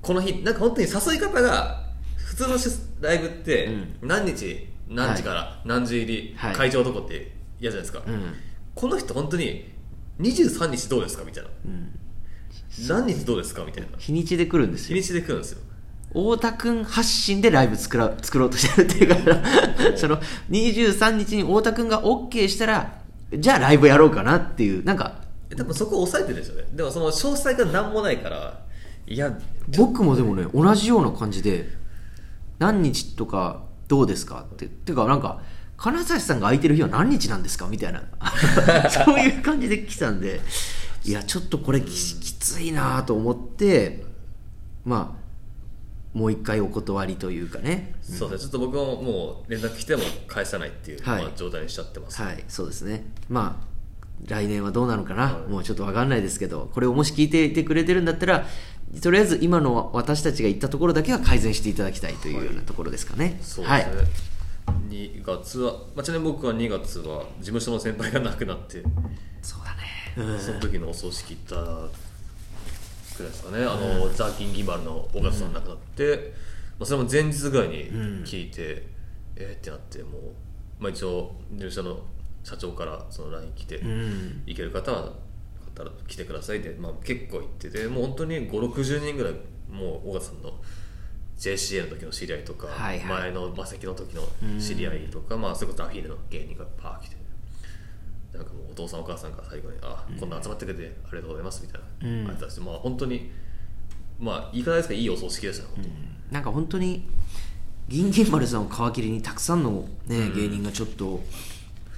[0.00, 1.84] この日なんか本当に誘い方が
[2.16, 3.68] 普通のしライブって
[4.00, 6.54] 何日何時から何時入り、はい。
[6.54, 8.34] 会場どこって嫌じゃないですか、うん。
[8.74, 9.70] この人本当に
[10.20, 11.24] 23日どうですか？
[11.24, 11.50] みたいな、
[12.88, 13.64] 何日どうですか？
[13.66, 13.88] みたいな。
[13.98, 14.94] 日にちで来るんですよ。
[14.96, 15.60] 日にちで来るんですよ
[16.12, 20.18] 太田君発信でライブ作ら作ろうとしてるっていうからその
[20.50, 22.98] 23日に太田君が OK したら
[23.34, 26.68] じゃあライブやろうかなっていうなんかえ多分そこを抑えてるんですよね。
[26.74, 28.60] でもその詳細が何もないから
[29.06, 29.38] いや
[29.76, 31.68] 僕もでもね同じような感じで
[32.58, 35.40] 何日とかどうですかっててかなんか
[35.78, 37.66] 金指さんが空いてる日は何日なんですか？
[37.68, 38.02] みたいな。
[38.90, 40.40] そういう感じで来たんで
[41.04, 44.04] いやちょっとこれききついなと思って
[44.84, 45.21] まあ
[46.12, 47.94] もう一回お断りというかね。
[48.02, 48.50] そうですね。
[48.50, 51.22] ちょっと僕ももう連絡来ても返さないっていう、はい。
[51.24, 52.44] まあ、状態にしちゃってます、はい。
[52.48, 53.06] そうですね。
[53.28, 53.72] まあ
[54.28, 58.46] 来年はどうなのかな、もうちょっと分かんないですけどこれをもし聞いていてくれてるんだったら
[59.02, 63.40] とりあえず今の私たちが言ったところだけは改善していただきたいというようなところですかね。
[63.42, 64.06] そうですね、はい。
[64.90, 68.84] 2月は、まあ、ちなみに僕は2月は事務所の先輩が亡くなって
[69.42, 70.38] そうだね。
[70.38, 71.88] その時のお葬式行った
[73.16, 76.32] くらいですかね、あのザーキンギンバルの尾形さん亡くなって、
[76.78, 77.74] まあ、それも前日ぐらいに
[78.24, 78.86] 聞いて、
[79.36, 80.22] えーってなってもう、
[80.78, 82.00] まあ、一応事務所の
[82.44, 84.42] 社長からその LINE 来て、うん。
[84.46, 85.12] 行ける方は
[85.74, 89.34] 方来てくださいって、まあ、結構行っててもう本当に560人ぐらい
[89.70, 90.52] もう尾形さんの
[91.38, 93.22] JCA の時の知り合いとか、はいはい。
[93.22, 94.22] 前の馬石の時の
[94.60, 97.16] 知り合いとか、まあ、それこそアフィーネの芸人がパー来て
[98.32, 102.28] なんかもうお父さんお母さんが最後に「あこんな集まってくれてありがとうございます」みたいな、うん。
[102.28, 103.30] あれだしまあ本当に
[104.18, 107.08] まあ言い方ですけどいいお葬式でしたね本当、なんか本当に
[107.88, 111.22] 銀銀丸さんを皮切りにたくさんの、ね芸人がちょっと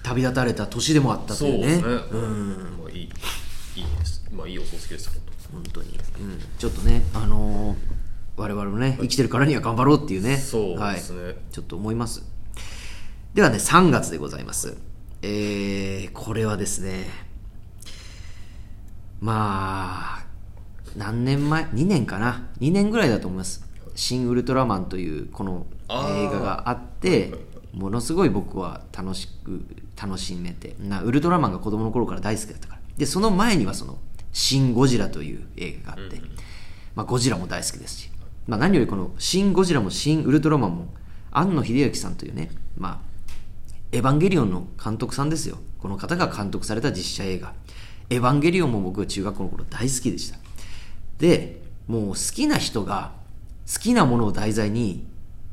[0.03, 1.81] 旅立たれた年でもあったというね。
[1.81, 2.79] そうですね、うん。
[2.83, 4.25] まあいいいいです。
[4.33, 7.77] まあいいお葬式でした本本当に、うん、ちょっとねあのー
[8.37, 10.37] 我々もね生きてるからには頑張ろうっていうね。
[10.37, 11.23] そうですね。
[11.23, 12.25] はい、ちょっと思います。
[13.35, 14.77] ではね3月でございます
[15.23, 17.07] えー、これはですね
[19.21, 20.25] まあ
[20.97, 23.65] 何年前2年かな？2年ぐらいだと思います
[23.97, 27.35] 「新ウルトラマン」というこの映画があって
[27.73, 29.65] ものすごい僕は楽しく
[30.01, 32.81] 楽しめてなウルトラマンが子供の頃から大好きだったから。
[32.97, 33.99] でその前にはその
[34.33, 36.21] 「シン・ゴジラ」という映画があって、
[36.95, 38.11] まあ、ゴジラも大好きですし、
[38.47, 40.89] まあ、何よりこの「シン・ゴジラ」も「シン・ウルトラマン」も
[41.33, 43.14] 庵野秀明さんというね、まあ、
[43.95, 45.59] エヴァンゲリオンの監督さんですよ。
[45.79, 47.55] この方が監督された実写映画。
[48.11, 50.39] エヴァンゲリオンも僕は中学校の頃大好きでした。
[51.19, 53.13] で、もう好きな人が
[53.73, 55.07] 好きなものを題材に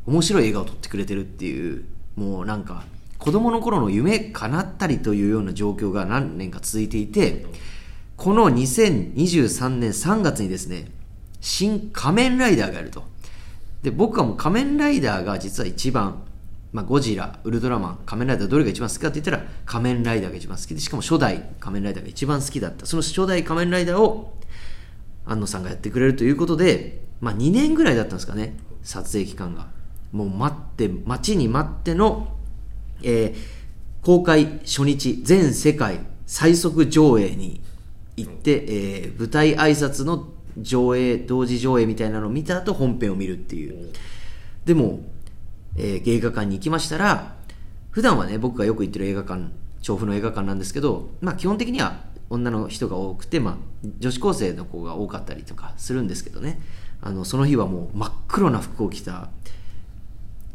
[0.08, 2.84] 面白い映画を撮ってくれてるっていう、もうなんか
[3.20, 7.46] 子供の頃の夢叶ったりというような状況が何年か続いていて、
[8.18, 10.90] この2023年3月にですね、
[11.42, 13.04] 新仮面ライダーがやると。
[13.84, 16.24] で、僕はもう仮面ライダーが実は一番、
[16.74, 22.86] まあ、ゴジラ、ウルトラマン、仮面ライダーどれが一番好きかって言ったら仮面ライダーが一番好きで、しかも初代仮面ライダーが一番好きだった。
[22.86, 24.38] その初代仮面ライダーを
[25.26, 29.68] 安野さんがやってくれるということで、まあ2年ぐらいだったんですかね、撮影期間が。
[30.14, 32.36] もう待って、待ちに待っての、
[33.04, 33.62] えー
[34.02, 37.62] 公開初日、全世界最速上映に
[38.18, 43.92] 行って、えー舞台挨拶の上映、同時上映みたいなのを見た後本編を見るっていう。
[44.66, 45.02] でも、
[45.78, 47.36] えー映画館に行きましたら、
[47.92, 53.56] 普段はね、僕がよく行ってる映画館、調布の映画館なんですけど、まあ基本的には女の人が多くて、まあ
[54.00, 56.62] 女子高生の子が多かったりとかするんですけどね、
[57.02, 59.30] あの、その日はもう真っ黒な服を着た、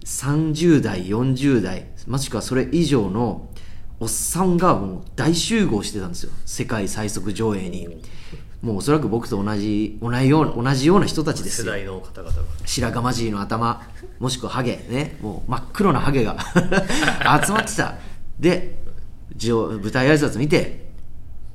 [0.04, 3.48] 30代、40代、もしくはそれ以上の
[3.98, 6.32] おっさんがもう大集合してたんですよ。
[6.44, 8.02] 世界最速上映に。
[8.66, 11.66] もうおそらく僕と同じ、同じような同じような人たちですよ。
[11.66, 13.80] 世代の方々が白髪交じりの頭、
[14.18, 16.36] もしくはハゲ、ね、もう真っ黒なハゲが
[17.46, 17.94] 集まってた。
[18.40, 18.76] で、
[19.36, 20.90] 上舞台挨拶見て、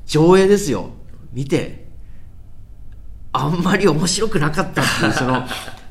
[0.06, 0.92] 上映ですよ。
[1.34, 1.86] 見て、
[3.34, 5.44] あんまり面白くなかったっていう、 その、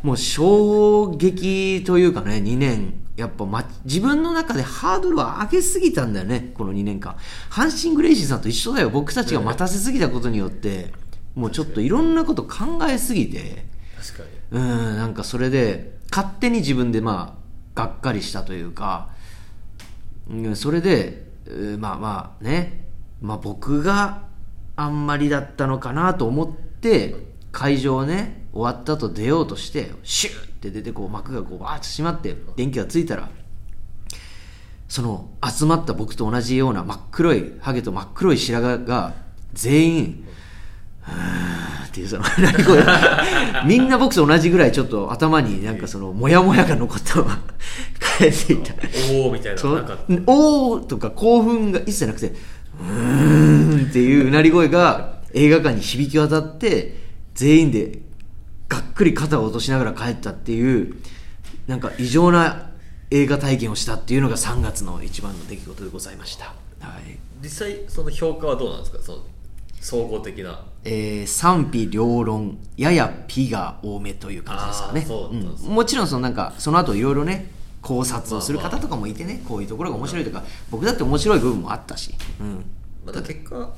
[0.02, 7.14] もう衝撃というかね、2年、やっぱ、ま、自分の中でハードルを上げすぎたんだよね、この2年間。
[7.50, 8.88] 阪神グレイシーさんと一緒だよ。
[8.88, 10.94] 僕たちが待たせすぎたことによって、
[11.34, 13.64] もうちょっといろんなこと考えすぎて、
[13.96, 14.58] 確かに。
[14.58, 17.36] うん、なんかそれで、勝手に自分でま
[17.74, 19.10] あ、がっかりしたというか、
[20.28, 21.28] うん、それで、
[21.78, 22.84] まあまあね、
[23.20, 24.22] まあ僕が
[24.76, 27.14] あんまりだったのかなと思って、
[27.52, 33.28] 会場をね、終わった後出ようとして、シューって出てこう幕がこうバーッと閉まって、電気がついたら、
[34.88, 39.14] その集まった僕と同じような真っ黒いハゲと真っ黒い白髪が
[39.52, 40.24] 全員、
[41.86, 42.84] っていうその何これ
[43.66, 47.38] みんな僕と同じぐらいちょっと頭になんかそのモヤモヤが残ったまま
[48.18, 48.74] 帰っていった。
[49.12, 49.84] おおみたいなそな
[50.26, 56.96] おーとか興奮が一切なくて、うーんっていううなり声が映画館に響き渡って、
[57.34, 57.98] 全員で
[58.68, 60.94] がっくり肩を落としながら帰ったっていう、
[61.66, 62.70] なんか異常な
[63.10, 66.46] 映画体験をしたっていうのが3月の一番の出来事でございました。
[66.80, 67.18] はい。
[67.42, 68.98] 実際その評価はどうなんですか？
[69.02, 69.18] その
[69.80, 70.64] 総合的な。
[70.84, 75.06] えー賛否両論ややピが多めという感じですかね。
[75.66, 77.50] うんもちろんそのなんかその後いろいろね
[77.82, 82.64] 考察をする方とかもいてねこういうところが面白いとか僕だって面白い部分もあったし、うん、
[83.04, 83.74] また結果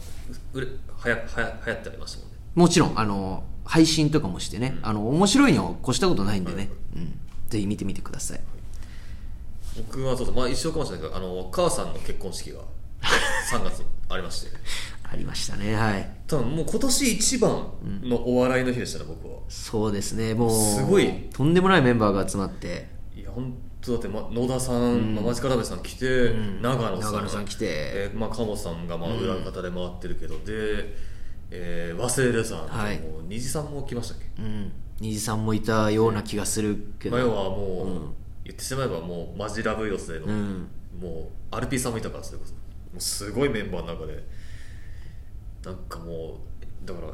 [0.52, 2.36] うれはやはや流行ってありましたもんね。
[2.54, 7.14] もちろんあの配信とかもしてね、あの面白いには越したことないんでね、うん、
[7.48, 8.40] ぜひ見てみてください。
[9.76, 12.60] 僕はそうそうまあ一緒かもしれないけどあの母さんの結婚式が
[13.50, 14.50] 3月ありまして
[15.12, 15.74] ありましたね。
[15.74, 16.10] はい。
[16.26, 17.66] 多分もう今年一番
[18.02, 19.40] のお笑いの日でしたね、僕は。
[19.48, 20.32] そうですね。
[20.32, 21.28] もうすごい。
[21.30, 22.88] とんでもないメンバーが集まって。
[23.14, 27.66] いや本当だって、ま、野田さん、まあマジカラベさん来て、長野さん長野さん来て。
[27.68, 30.96] えーまあ、鴨さんがまあ裏方で回ってるけど、で、
[31.50, 32.98] えー、忘れるさん、はい。
[33.00, 34.72] もう虹さんも来ましたっけ、うん。
[35.00, 40.68] 虹さんもいたような気がするけど、まあ、要はもう、言ってしまえばもうマジラブ寄せの、ん。
[40.98, 41.08] も
[41.52, 42.52] うアルピーさんもいたからそれこそ。
[42.52, 42.58] も
[42.96, 44.24] うすごいメンバーの中で
[45.64, 46.38] なんかも
[46.84, 47.08] うだから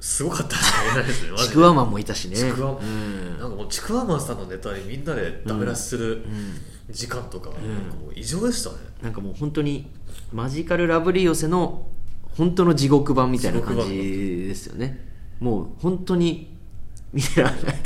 [0.00, 1.36] すごかったしか言えないですね。
[1.38, 2.36] ちくわマンもいたしね。
[2.36, 3.38] ちくわ、うん。
[3.38, 6.22] なんかもうちくわマンさんのネタにみんなでダメ出しする
[6.88, 9.90] 時間とか,、なんかもう異常でしたね、なんかもう本当に
[10.32, 11.86] マジカルラブリー寄せの
[12.36, 15.06] 本当の地獄版みたいな感じですよね。
[15.38, 16.56] もう本当に
[17.12, 17.80] 見てられない。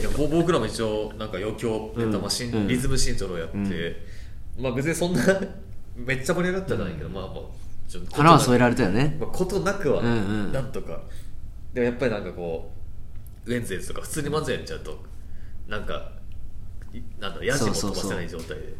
[0.00, 2.68] いやぼ僕らも一応なんか余興ネタ、うん。
[2.68, 4.04] リズム新調をやって、
[4.58, 5.20] まあ別にそんな
[5.94, 7.40] めっちゃ盛り上がったじゃないけど、まあまあ
[7.88, 9.16] ちょっと花は添えられたよね。
[9.20, 10.12] まあ、ことなくはうんう
[10.48, 10.52] ん。
[10.52, 11.00] なんとか、
[11.72, 12.70] でもやっぱりなんかこ
[13.46, 14.98] うウェンズデーズとか普通に漫才やっちゃうと
[15.68, 16.12] なんか
[16.92, 18.74] いなんだろうヤジも飛ばせない状態で。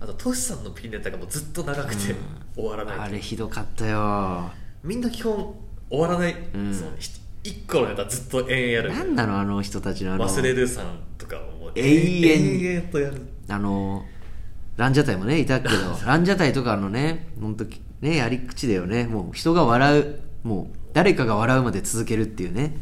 [0.00, 2.14] あとトシさんのピンネタがもうずっと長くて、
[2.54, 4.50] 終わらないあれひどかったよ。
[4.82, 5.54] みんな基本
[5.88, 6.74] 終わらない、ん。
[6.74, 7.10] そのひ
[7.44, 8.92] 一個のネタずっと延々やる。
[8.92, 12.60] 何なのあの人たちの忘れるさんとかもう永遠。
[12.60, 13.22] 永遠とやる。
[13.48, 14.04] あの
[14.76, 17.64] ランジャタイもねいたけど ランジャタイとかのね本当
[18.00, 19.04] ねやり口だよね。
[19.04, 20.20] もう人が笑う。
[20.42, 22.76] もう誰かが笑うまで続けるっていうね。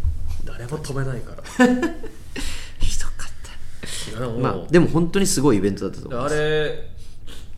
[0.44, 1.42] 誰も止めないから。
[2.78, 3.32] ひどかっ
[4.10, 6.88] いやでもたまあでも本当にすごいイベントだったと思いまあすれ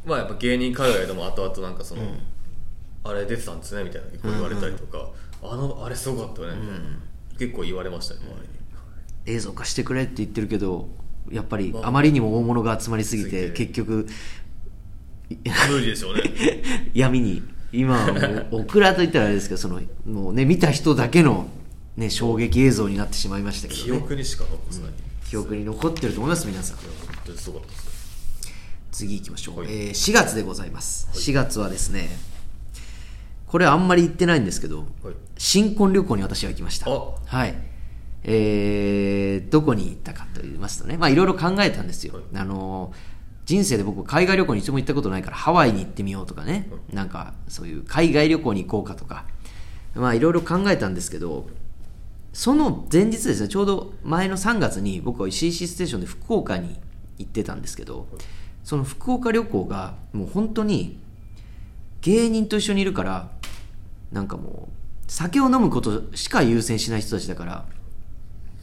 [0.05, 2.03] まあやっぱ芸人海外でも後々なんかその、
[3.05, 5.09] あれ出てたんですねみたいな結構言われたりとか、
[5.43, 6.85] あのあれすごかったよねみたいな、
[7.39, 10.89] 結構言われましたね周りに、映像化してくれって言ってるけど
[11.31, 13.51] やっぱりあまりにも大物が集まりすぎて。
[13.51, 14.07] 結局
[15.71, 16.23] 無理でしょうね。
[16.95, 17.43] 闇に。
[17.73, 21.49] 今はもうオクラと言ったらあれですけどそのもうね見た人だけの、
[21.97, 24.91] ね、衝撃映像になってしまいましたけ記ど、ね、憶にしか残せない、
[25.29, 26.79] 記憶に残ってると思います皆さん。
[26.79, 27.87] いや本当にすごかったです。
[27.87, 27.93] ね
[28.93, 29.69] 次行きましょう、はい。
[29.71, 32.17] えー4月でございます、4月はですね
[33.49, 35.15] これあんまり言ってないんですけど、はい。
[35.37, 36.89] 新婚旅行に私は行きました。
[36.89, 37.15] あ。
[37.27, 37.55] はい。
[38.23, 42.23] えーどこに行ったかと言いますとねまあいろいろ考えたんですよ、はい。
[42.37, 42.93] あの
[43.45, 49.27] 人生で僕海外旅行に一度も行ったことないからハワイに行ってみようとかね、なんかそういう海外旅行に行こうかとか。
[49.95, 51.47] まあいろいろ考えたんですけど
[52.33, 56.81] その前日ですねちょうど前の3月に僕は CC ステーションで福岡に
[57.19, 58.09] 行ってたんですけど
[58.65, 60.99] その福岡旅行がもう本当に
[62.01, 63.31] 芸人と一緒にいるから
[64.11, 67.65] なんかもう酒を飲むことしか優先しない人たちだから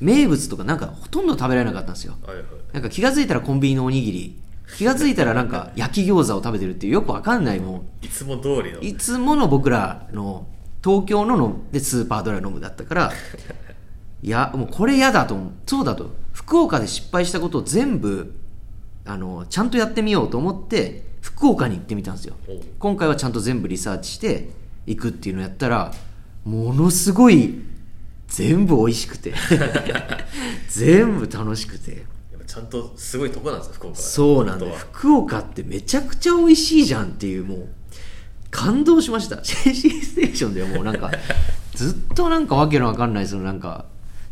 [0.02, 2.15] 名物とかなんかほとんど食べられなかったんですよ。
[2.26, 2.46] はいはい。
[2.74, 4.40] なんか気が付いたらコンビニのおにぎり
[4.77, 8.79] 気が付いたらなんか焼き餃子を食べてるっていうよくわかんないもういつも通りの。
[8.81, 10.47] いつもの僕らの
[10.84, 13.12] 東京ののでスーパードライ飲むだったから
[14.23, 15.49] いやもうこれ嫌だと思う。
[15.65, 16.15] そうだと。
[16.34, 18.34] 福岡で失敗したことを全部
[19.05, 22.36] あのちゃんとやってみようと思って福岡に行ってみたんですよ。
[22.79, 24.49] 今回はちゃんと全部リサーチして
[24.86, 25.93] 行くっていうのをやったら
[26.45, 27.62] ものすごい
[28.27, 29.34] 全部美味しくて。
[30.69, 32.05] 全部楽しくて
[32.52, 33.96] ちゃんとすごいとこなんですよ福岡。
[33.96, 37.68] はそうなんだ福岡ってめちゃくちゃ美味しいじゃんっていうもう
[38.50, 39.40] 感動しました。
[39.42, 41.10] CC ステーションではもうなんか
[41.74, 43.86] ずっとなんかわけのわかんないそのなんか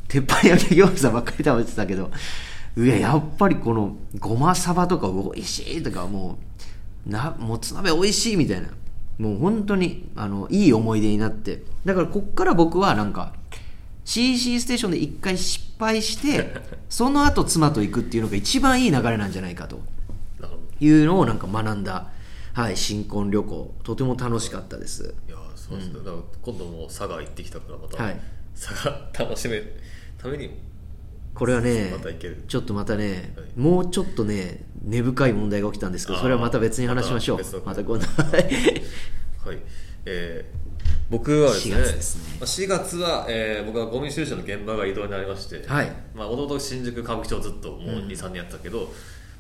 [0.10, 2.12] 鉄板焼き餃子ばっかり食べてたけど
[2.76, 6.40] いややっぱりこのごまさばとか美味しいとかも
[7.08, 8.68] うなもつ鍋美味しいみたいな。
[9.18, 11.64] もう本当にあのいい思い出になって。
[11.86, 13.34] だからこっから僕はなんか
[14.10, 16.52] CC ステーションで一回失敗して
[16.90, 19.80] その後妻と行くっていうのが一番いい流れなんじゃないかと。
[20.82, 22.10] いうのをなんか学んだ、
[22.54, 25.04] はい、新婚旅行とても楽しかったです。
[25.04, 28.22] どいやそうですね、だから今度も佐賀行ってきたからまた、はい。
[28.56, 29.76] 佐賀楽しめる
[30.18, 30.52] ために
[31.34, 31.94] これはね
[32.48, 33.48] ちょっとまたね、はい。
[33.58, 37.40] もうちょっとね根深い問題が起きたんですけどそれはまた別に話しましょう。
[37.66, 38.06] また今度。
[38.06, 38.44] はい。
[39.46, 39.60] はい、
[40.06, 40.70] えー
[41.10, 42.38] 僕はですね4月ですね。
[42.40, 45.92] まあ4月は、えー僕はゴミ収集の現場が移動になりましてはい。
[46.14, 48.92] まあもともと新宿歌舞伎町ずっともう23年やってたけど、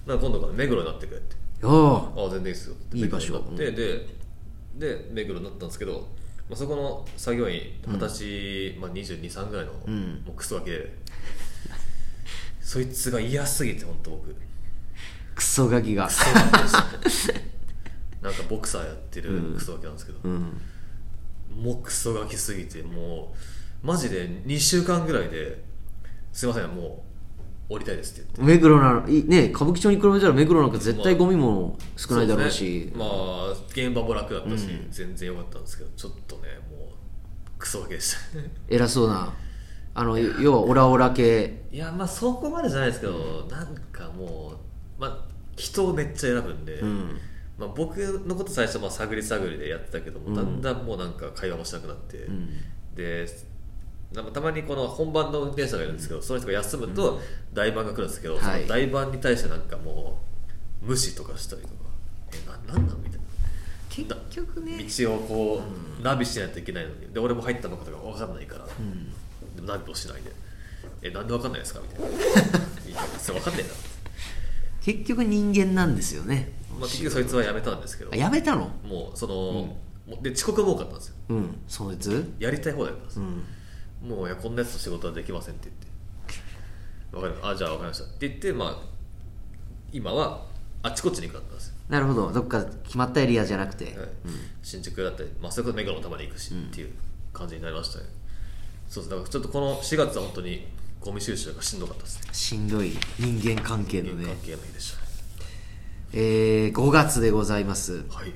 [0.07, 1.35] なんか今度から目黒になってくれって。
[1.63, 2.97] ああ全然いいですよって。
[2.97, 3.33] いい場所。
[3.33, 6.07] 目黒になって、でで目黒になったんですけど、
[6.49, 10.23] まあ、そこの作業員二十歳、まあ、223ぐらいの、ん。
[10.25, 10.97] もうクソガキで。
[12.61, 14.35] そいつが嫌すぎて本当僕。
[15.35, 16.07] クソガキが。
[16.07, 17.33] クソガキでした
[18.21, 20.61] なんかボクサーやってるクソガキなんですけど、うん
[21.55, 23.33] もうクソガキすぎても
[23.83, 25.63] うマジで2週間ぐらいで
[26.31, 27.03] すいませんも
[27.69, 28.55] 降りたいですって言って。
[28.55, 32.97] 目黒なのいね歌舞伎町に比べたら目黒なんか絶対ゴミも少ないだろうし、そうですね。
[32.97, 36.41] まあ現場も楽だったし、全然良かったんですけどちょっとね
[36.71, 36.89] もう
[37.57, 38.17] クソだけでした。
[38.69, 39.33] 偉そうな。
[39.93, 41.63] あの要はオラオラ系。
[41.71, 44.53] いやまあそこまでじゃないですけど、なんかも
[44.97, 45.25] う、まあ、
[45.55, 47.19] 人をめっちゃ選ぶんで、ん
[47.59, 52.27] まあ、僕のこと最初まあ探り探りでやってたけども、だんだんもうなんか会話もしなくなって、
[52.95, 53.27] で
[54.13, 57.19] なんかたまにこの本番の運転手がいるんですけど、その人が休むと
[57.53, 58.43] 大番が来るんですけど、はい。
[58.43, 60.19] その大番に対してなんかも
[60.81, 61.73] う無視とかしたりとか
[62.33, 63.19] えななんなんみたいな。
[63.89, 65.61] 結局ね道をこ
[65.99, 67.13] う、ナビしないといけないのに。
[67.13, 68.65] で俺も入ったのかとか分かんないから、
[69.55, 70.31] でもナビをしないで
[71.03, 72.07] 「えなんで分かんないですか?」みたいな
[72.87, 73.69] 「いやそれ分かんないな」
[74.81, 78.11] 結局人間なんですよねまあ、結局そいつは辞めたんですけど。
[78.13, 78.71] あやめたの？
[78.83, 79.77] もうその、も
[80.19, 81.15] うで遅刻も多かったんですよ。
[81.29, 81.59] うん。
[81.67, 82.33] そいつ？
[82.39, 84.09] やりたい放題だったんですうよ、ん。
[84.09, 85.89] もういやこんなやつと仕事はできませんって言って。
[87.11, 88.03] 分かりあじゃあ分かりました。
[88.05, 88.77] って言ってまあ
[89.91, 90.45] 今は
[90.83, 92.31] あっちこっちに行くかったんですよ、なるほど。
[92.31, 93.95] どっか決まったエリアじゃなくて、はい。
[94.61, 96.93] 新宿だったり、まあ、それこそ目黒もたまに行くしっていう
[97.33, 98.05] 感じになりましたね、
[98.87, 99.09] そうです。
[99.09, 100.67] だからちょっとこの4月は本当に
[101.01, 102.29] ゴミ収集がしんどかったですね。
[102.31, 102.93] しんどい。
[103.19, 104.23] 人間関係のね。
[104.23, 104.93] 人間関係の日でし
[106.11, 108.03] えー、5月でございます。
[108.03, 108.33] たはい。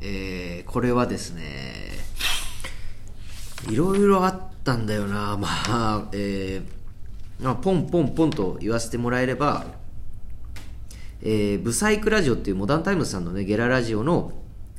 [0.00, 1.42] えーこれはですね
[3.68, 5.36] いろいろあったんだよな。
[5.36, 9.64] まあえーまあ、ポンポンポンと言わせてもらえれば、
[11.22, 14.32] えーブサイクラジオっていうモダンタイムズさんのねゲララジオの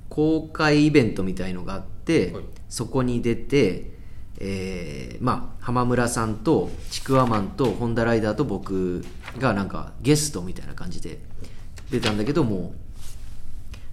[0.08, 2.44] 公開イベントみたいのがあって、はい。
[2.70, 3.92] そこに出て、
[4.40, 9.04] えーまあ浜村さんとちくわマンとホンダライダーと僕
[9.38, 11.20] がなんかゲストみたいな感じで
[11.92, 12.74] 出たんだけども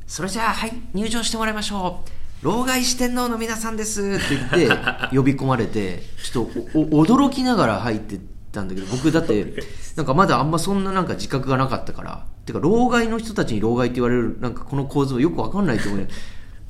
[0.07, 2.03] それじゃあはい入場してもらいましょ
[2.43, 2.45] う。
[2.45, 4.03] 老害四天王の皆さんです。
[4.03, 8.21] って言って呼び込まれてちょっとおお驚きながら入ってっ
[8.53, 9.55] たんだけど僕だって
[9.97, 12.27] なんかまだあんまそんななんか自覚がなかったから。
[12.47, 16.09] てか老害の人たちに老害って言われるなんかこの構造よくわかんないと思うね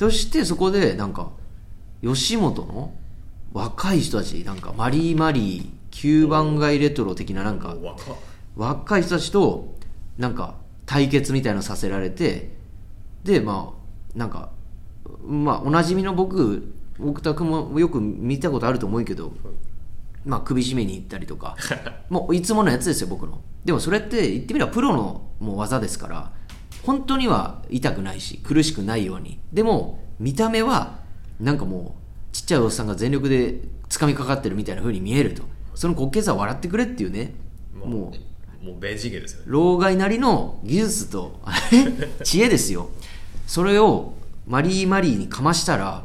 [0.00, 1.30] そしてそこでなんか
[2.02, 2.94] 吉本の
[3.52, 7.76] 若い人たちなんかマリーマリー9番街レトロ的ななんか
[8.56, 9.74] 若い人たちと
[10.16, 10.54] なんか
[10.86, 12.50] 対決みたいなのさせられて
[13.24, 13.74] でま
[14.14, 14.50] あなんか
[15.26, 19.32] まあおなじみの僕僕と君もよく見たことあると思うけど、
[20.24, 21.56] まあ首絞めに行ったりとか
[22.08, 23.40] もういつものやつですよ僕の。
[23.64, 26.32] でもそれって言ってみればプロのもう技ですから
[26.84, 29.38] 本当には痛くないし苦しくないように。
[29.52, 31.00] でも見た目は
[31.38, 31.96] なんかも
[32.32, 35.42] うちっちゃいおっさんが全力で掴みかかってるみたいな風に見えると。
[35.74, 37.34] その滑稽さを笑ってくれっていうね。
[37.84, 38.16] もう
[38.66, 39.44] もうベジゲですよね。
[39.46, 41.40] 老害なりの技術と
[42.24, 42.90] 知恵ですよ。
[43.46, 44.14] それを
[44.44, 46.02] マリー・マリーにかましたら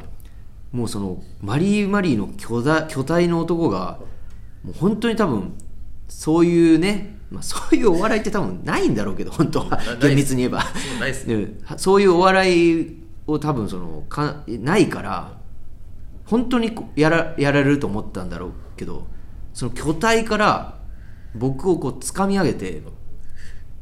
[0.70, 3.98] もうそのマリー・マリーの巨大巨体の男が
[4.62, 5.54] もう本当に多分
[6.08, 9.80] そういうね、まあ、そういうお笑いって多分ないんだろうけど本当は。
[10.00, 10.62] 厳密に言えば。
[11.76, 12.96] そうないうお笑い
[13.26, 15.36] を多分そのかないから
[16.26, 19.08] 本当にやらやられると思ったんだろうけど
[19.52, 20.81] その巨体から
[21.34, 22.82] 僕をこう掴み上げて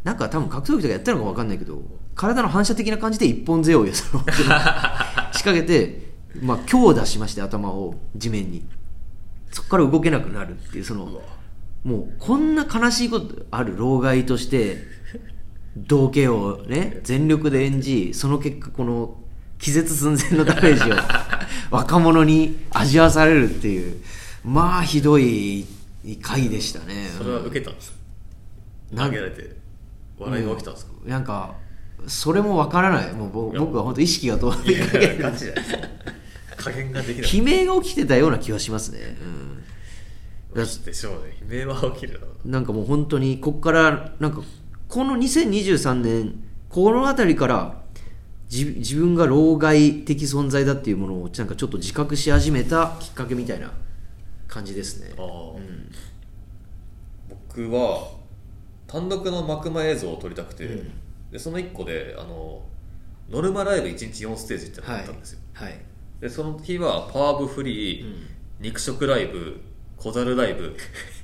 [0.05, 1.83] なんか多分格闘技とかやったのか分かんないけど
[2.15, 8.65] 体の反射的な感じで一本背負いを 仕掛けて、まあ、強打しまして頭を地面に。
[9.53, 11.23] そこから動けなくなるっていうその
[11.83, 14.79] もうこんな悲しいことある老害として
[15.77, 19.17] 道化をね全力で演じその結果この
[19.59, 20.95] 気絶寸前のダメージを
[21.71, 24.01] 若者に味わわされるっていう。
[24.43, 25.67] まあひどい
[26.23, 27.11] 回でしたね。
[27.17, 27.99] それは受けたんですか？
[28.97, 29.57] 投げられて
[30.19, 31.55] 笑いが起きたんですか、なんか
[32.07, 33.13] それもわからない。
[33.13, 35.53] もう僕は本当意識が飛びかけるガチじ
[36.57, 37.39] 加減ができない。
[37.39, 39.65] 悲鳴が起きてたような気はしますね、うん、
[40.55, 41.37] だでしょうね。
[41.63, 44.43] 悲鳴は起きるなんかもう本当にここからなんか
[44.89, 47.81] この2023年この辺りから
[48.51, 53.71] 自自分が老害的存在だっていうものをなんかちょっと自覚し始めたきっかけみたいな
[54.51, 55.15] 感じですね。
[55.17, 55.27] ああ、
[57.29, 58.11] 僕は
[58.87, 60.91] 単独の幕間映像を撮りたくて、うん。
[61.31, 62.63] でその1個であの
[63.31, 65.79] ノルマライブ1日4ステージってのがあったんですよ、はい。
[66.21, 68.27] でその日はパワーブフリー、うん。
[68.61, 69.61] 肉食ライブ
[69.97, 70.77] 小猿ライブ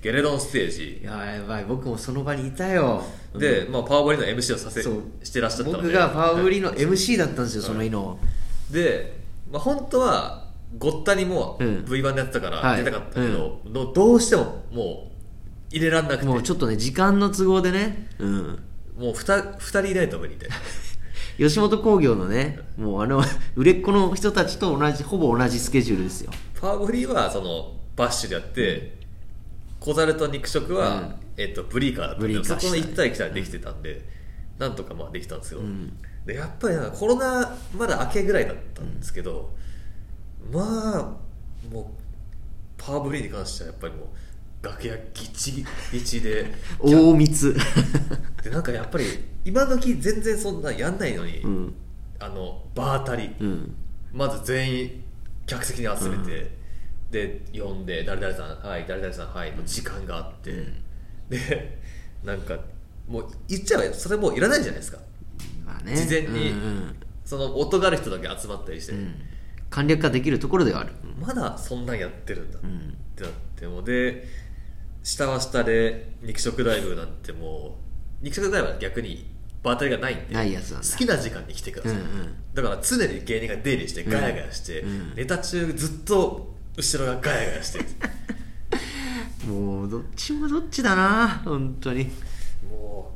[0.02, 1.02] ゲレドンステーいジ。
[1.04, 3.02] ややばい僕もその場にいたよ。
[3.34, 5.82] で、まあ、パワーブリの MC をさせしてらっしゃったので。
[5.88, 8.18] 僕がパワーブリのはい MC だったんですよ、その日の。
[8.70, 9.18] で、
[9.50, 10.45] まあ、本当は
[10.78, 11.84] ごったにもうん。
[11.84, 12.78] V 版でやってたかはい。
[12.78, 15.16] ら出たかったけど、どどうしてももう
[15.70, 16.26] 入れらんなくて。
[16.26, 18.08] もうちょっとね時間の都合でね。
[18.18, 18.42] うん。
[18.98, 20.48] もう 2, 二人いないと無理で。
[21.38, 23.22] 吉本興業のねもうあの
[23.56, 26.30] 売れっ子の人たちと同じほぼ同じスケジュールですよ。
[26.58, 28.96] パワーブリーはそのバッシュでやって
[29.80, 31.14] 小猿と肉食は、うん。
[31.36, 34.08] えっとブリーカーだったんでブリーカーそこのしたね1対1対できてたんで、
[34.58, 35.92] なんとかまあできたんですけど、ん。
[36.24, 39.54] でやっぱりコロナまだ明けぐらいだったんですけど、
[40.52, 41.86] まあもう
[42.78, 44.06] パワーブリーに関してはやっぱりもう
[44.62, 47.56] 崖やギチギチで 大密。
[48.42, 49.04] でなんかやっぱり
[49.44, 51.74] 今時全然そんなやんないのに、うん。
[52.18, 53.74] あの場当たり、うん。
[54.12, 55.04] まず全員
[55.46, 56.56] 客席に集めて、
[57.10, 60.72] で呼んで誰々さんはい誰々さんはいの時間があって、
[61.28, 61.78] で
[62.24, 62.58] なんか
[63.06, 64.98] もう言っちゃえばそれもういらないじゃないですか。
[65.64, 65.94] まあね。
[65.94, 66.96] 事前にうんうん。
[67.24, 69.14] その音がある人だけ集まったりして、うん
[69.70, 70.92] 簡略化できるところではある。
[71.20, 72.58] まだそんなんやってるんだ。
[72.58, 72.96] っうん。
[73.14, 74.26] てなってもで
[75.02, 77.78] 下は下で肉食ライブなんても
[78.20, 79.26] う肉食ライブは逆に
[79.62, 80.88] 場当たりがないんでないやつなんだ。
[80.88, 82.34] 好きな時間に来てください、うんうん。
[82.54, 85.14] だから常に芸人が出入りしてガヤガヤして、うん。
[85.14, 87.80] ネタ中ずっと後ろがガヤガヤして
[89.46, 92.10] もうどっちもどっちだな本当に。
[92.68, 93.14] も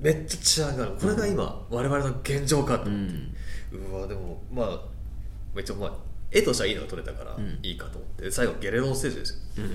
[0.00, 0.92] うめっちゃ治安がある。
[1.00, 4.80] これが今、我々の現状かと思って、うわでもまあ
[5.54, 5.92] めっちゃまあ
[6.30, 7.58] 絵としてはいいのが撮れたからん。
[7.62, 9.36] いいかと思って、最後ゲレロンステージですよ。
[9.58, 9.70] うん。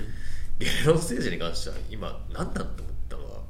[0.58, 2.68] ゲレロンステージに関しては今何なんと思っ
[3.08, 3.40] たのは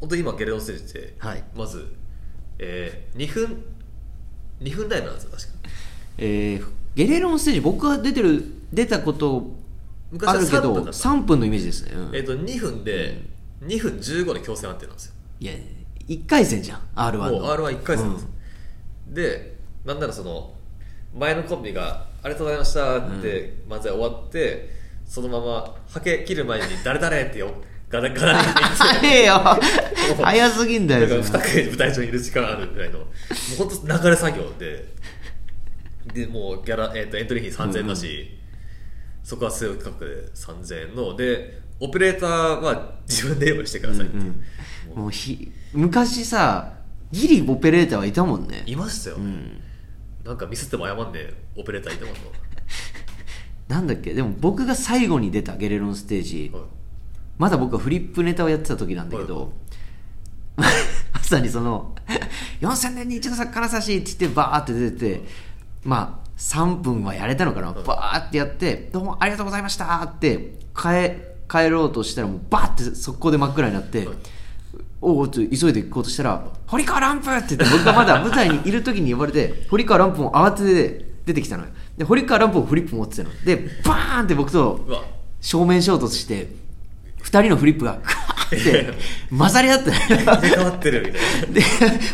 [0.00, 1.44] 本当に今ゲレロンステージって、はい。
[1.56, 1.92] まず、
[2.58, 3.64] えー、2分
[4.60, 5.48] 2分ライブなんですよ確か。
[6.18, 9.50] えーゲレロンステージ僕が出てる出たこと
[10.10, 10.90] 昔はあるけど3分だった。
[10.90, 12.14] 3分のイメージですね、うん。
[12.14, 13.22] えっ、と2分で、
[13.62, 15.14] 2分15で強制安定なんですよ。
[15.40, 15.52] いや
[16.08, 16.80] 1回戦じゃん。
[16.94, 17.40] r 1の。
[17.40, 18.28] もう r 1 1回戦です、
[19.08, 20.52] でなんならその
[21.14, 24.70] 前のコンビが「ありがとうございました」って漫才終わって、
[25.06, 27.52] そのままはけ切る前に「誰誰?」ってよ
[27.90, 28.48] ガラガラに。
[28.48, 29.34] 早えよ。
[30.22, 33.00] 早すぎんだよだからそれ2組舞台上にいる時間あるぐらいの。
[33.00, 33.08] もう
[33.58, 34.88] 本当流れ作業で。
[36.14, 38.38] でもうギャラ、えー、とエントリー費3000円だし、
[39.22, 44.34] そこは据え置き価格で3000円のでオペレーターは自分で用意してくださいっていう、
[44.94, 46.72] もうひ昔さ
[47.12, 48.64] ギリオペレーターはいたもんね。
[48.66, 49.60] いましたよ、うん
[50.24, 52.20] なんかミスっても謝んでオペレーターいてます
[53.68, 54.14] なんだっけ？
[54.14, 56.68] でも僕が最後に出たゲレロンステージ、わ、はい。
[57.38, 59.52] まだ僕はフリップネタをやってた時なんだけど、
[60.56, 60.64] ま
[61.22, 61.94] さにその
[62.60, 65.24] 4000年に一度金指って言ってバーって出てて
[65.84, 71.20] まあ3分はやれたのかな、バーってやってどうもありがとうございましたって帰
[71.50, 74.16] 帰ろうとしたらもうバーって速攻で真っ暗になって、はい
[75.02, 81.70] おおっと急いで行こうとしたら「堀川ランプ!」って言って僕がまだ舞台にいる時に呼ばれて堀川ランプも慌てて出てきたのよ。
[81.98, 83.30] で堀川ランプもフリップ持ってたの。
[83.44, 85.04] でバーンって僕と
[85.40, 86.48] 正面衝突して
[87.20, 88.92] 二人のフリップがカーって
[89.36, 89.90] 混ざり合って。
[91.52, 91.62] で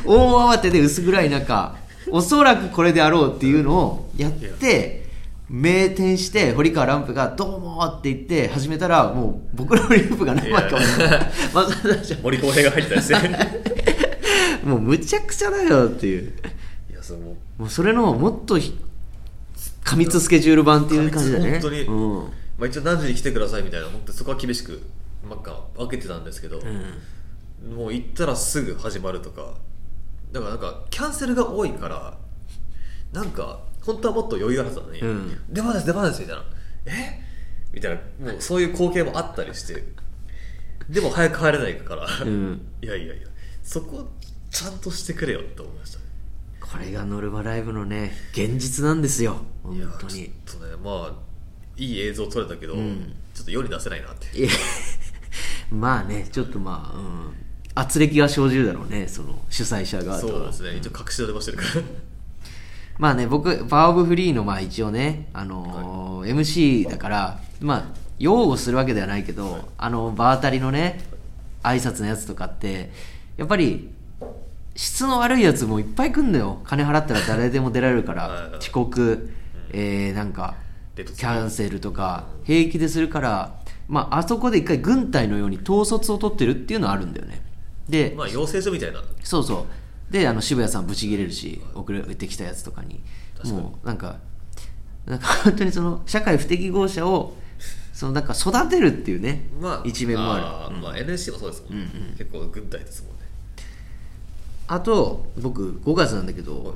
[0.05, 1.77] 大慌てで薄暗い中
[2.11, 4.98] おそらくこれであろうっていうのをやって
[5.49, 10.79] 名店して堀川ランプが「どうも」って言って始めたらもう僕のフリップが何枚か
[12.23, 13.15] 森公平が入ってたりして
[14.65, 16.35] もうむちゃくちゃだよっていう。
[16.91, 17.63] いやそれもう。
[17.63, 18.79] もうそれのもっとひ
[19.83, 21.53] 過密スケジュール版っていう感じだね。
[21.53, 22.19] 本当に、うん。
[22.59, 24.83] まあ、一応何時に来てくださいみたいな本当にそこは厳しく
[25.29, 26.61] なんか分けてたんですけど、
[27.75, 29.55] もう行ったらすぐ始まるとか。
[30.33, 32.19] だからなんかキャンセルが多いから
[33.15, 35.41] なんか本当はもっと余裕あるはずなのに、うん。
[35.49, 36.45] 出番です出番ですみたいな。
[36.85, 37.23] え？
[37.73, 39.83] みたいなもうそういう光景もあったりして
[40.91, 42.61] でも早く帰れないから、うん。
[42.85, 43.29] いやいやいや。
[43.63, 44.11] そこ
[44.51, 46.05] ちゃんとしてくれよって思いましたね。
[46.61, 49.41] これがノルマライブのね現実なんですよ。
[49.63, 50.33] 本当に。
[50.45, 51.13] ちょっとねまあ
[51.79, 53.15] いい映像撮れたけど、ん。
[53.33, 54.27] ちょっと世に出せないなって。
[55.73, 57.35] まあねちょっとまあ、うん、
[57.75, 60.33] 圧力が生じるだろうねその主催者側とは。
[60.33, 61.83] そうですね、一応隠し撮りもしてるから
[62.99, 67.85] まあね僕パワーオブフリーのまあ一応ね、あのー MC だからまあ
[68.19, 71.01] 擁護するわけではないけど、あの場当たりのね
[71.63, 72.91] 挨拶のやつとかって
[73.37, 73.89] やっぱり
[74.75, 76.61] 質の悪いやつもいっぱい来んのよ。
[76.65, 78.59] 金払ったら誰でも出られるかはいらはい。
[78.59, 79.31] 遅刻、
[79.73, 80.57] えーなんか
[80.97, 87.41] キャンセルとか平気でするから、まあ、あそこで一回軍隊のように統率を取ってるっていうのはあるんだよね。
[87.89, 89.01] で、まあ養成所みたいな。
[89.23, 89.65] そうそう
[90.11, 93.01] であの渋谷さんブチ切れるし遅れてきたやつとかに。
[93.45, 94.19] もうなんか
[95.07, 97.37] なんか 本当にその社会不適合者を
[97.93, 100.77] そのなんか育てるっていうね、まあ一面もある。
[100.77, 103.23] ーまあ NSC もそうですもんね、結構軍隊ですもんね。
[104.69, 106.75] あと僕5月なんだけど、はい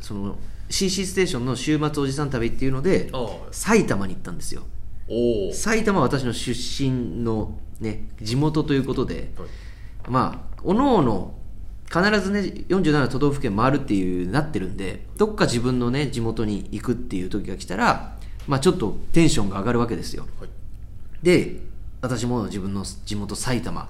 [0.00, 0.36] その
[0.68, 3.10] CC ステーションの週末おじさん旅っていうので
[3.52, 4.62] 埼玉に行ったんですよ。
[5.52, 9.32] 埼玉は私の出身のね地元ということで、
[10.08, 11.34] まあおのおの
[11.94, 18.16] 必ずね47都道府県回るっていうなってるんでどっか自分のね地元に行くっていう時が来たら
[18.48, 20.26] まあちょっとテンションが上がるわけですよ。
[20.40, 20.48] はい。
[21.22, 21.60] で
[22.00, 23.88] 私も自分の地元埼玉。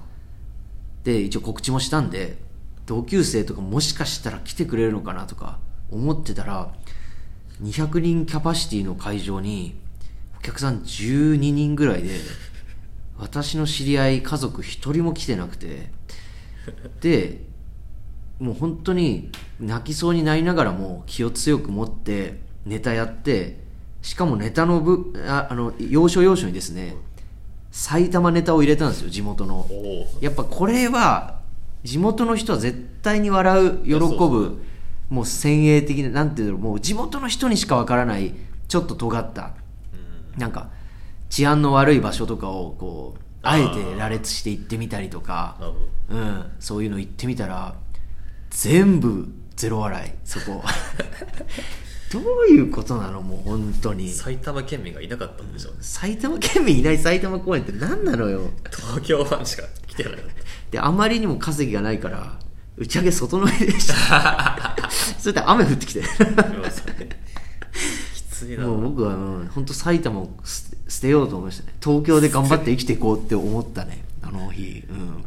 [1.03, 2.37] で一応告知もしたんで
[2.85, 5.59] 同級生とかもしかしたら来てくれるのかなとか
[5.91, 6.73] 思ってたら
[7.61, 9.75] 200人キャパシティの会場に
[10.37, 12.09] お客さん12人ぐらいで
[13.19, 15.91] 私の知り合い家族1人も来てなくて
[17.01, 17.39] で
[18.39, 23.59] もう本当に泣きそうになりながらも気を強く持ってネタやって
[24.01, 26.95] しかもネタの部ああの要所要所にですね
[27.71, 29.67] 埼玉ネタを入れたんですよ地元の。
[30.21, 31.39] やっぱこれは
[31.83, 34.63] 地元の人は絶対に笑う喜ぶ
[35.09, 38.33] もう先鋭的ななんていうのもう地元の人にしかわからない
[38.67, 39.51] ちょっと尖った
[40.37, 40.69] なんか
[41.29, 45.57] 治安の悪い場所とかをこうあえて羅列して行ってみたりとか。
[46.07, 47.75] うん、そういうの行ってみたら
[48.55, 50.63] 全部ゼロ笑いそこ。
[52.11, 54.09] どういうことなのもう本当に。
[54.09, 55.79] 埼玉県民がいなかったんでしょうね。
[55.81, 58.51] 埼玉県民いない埼玉公園って何なのよ。
[58.71, 60.19] 東京ファンしか来てなかっ
[60.71, 62.39] であまりにも稼ぎがないから
[62.77, 64.77] 打ち上げ外の上でした。
[65.19, 66.01] それで雨降ってきて。
[68.13, 68.65] きついな。
[68.65, 69.15] もう僕は
[69.53, 71.73] 本当埼玉を捨て捨てようと思いましたね。
[71.83, 74.05] 東京で頑張って生きていこうって思ったね。
[74.21, 74.85] あの日。
[74.89, 75.25] うん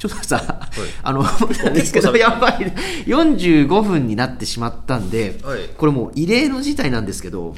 [0.00, 0.70] ちょっとさ、
[1.02, 2.72] あの、なんですけど、 やばい、
[3.06, 5.68] 45分になってしまったんで、はい。
[5.76, 7.54] これもう異例の事態なんですけど、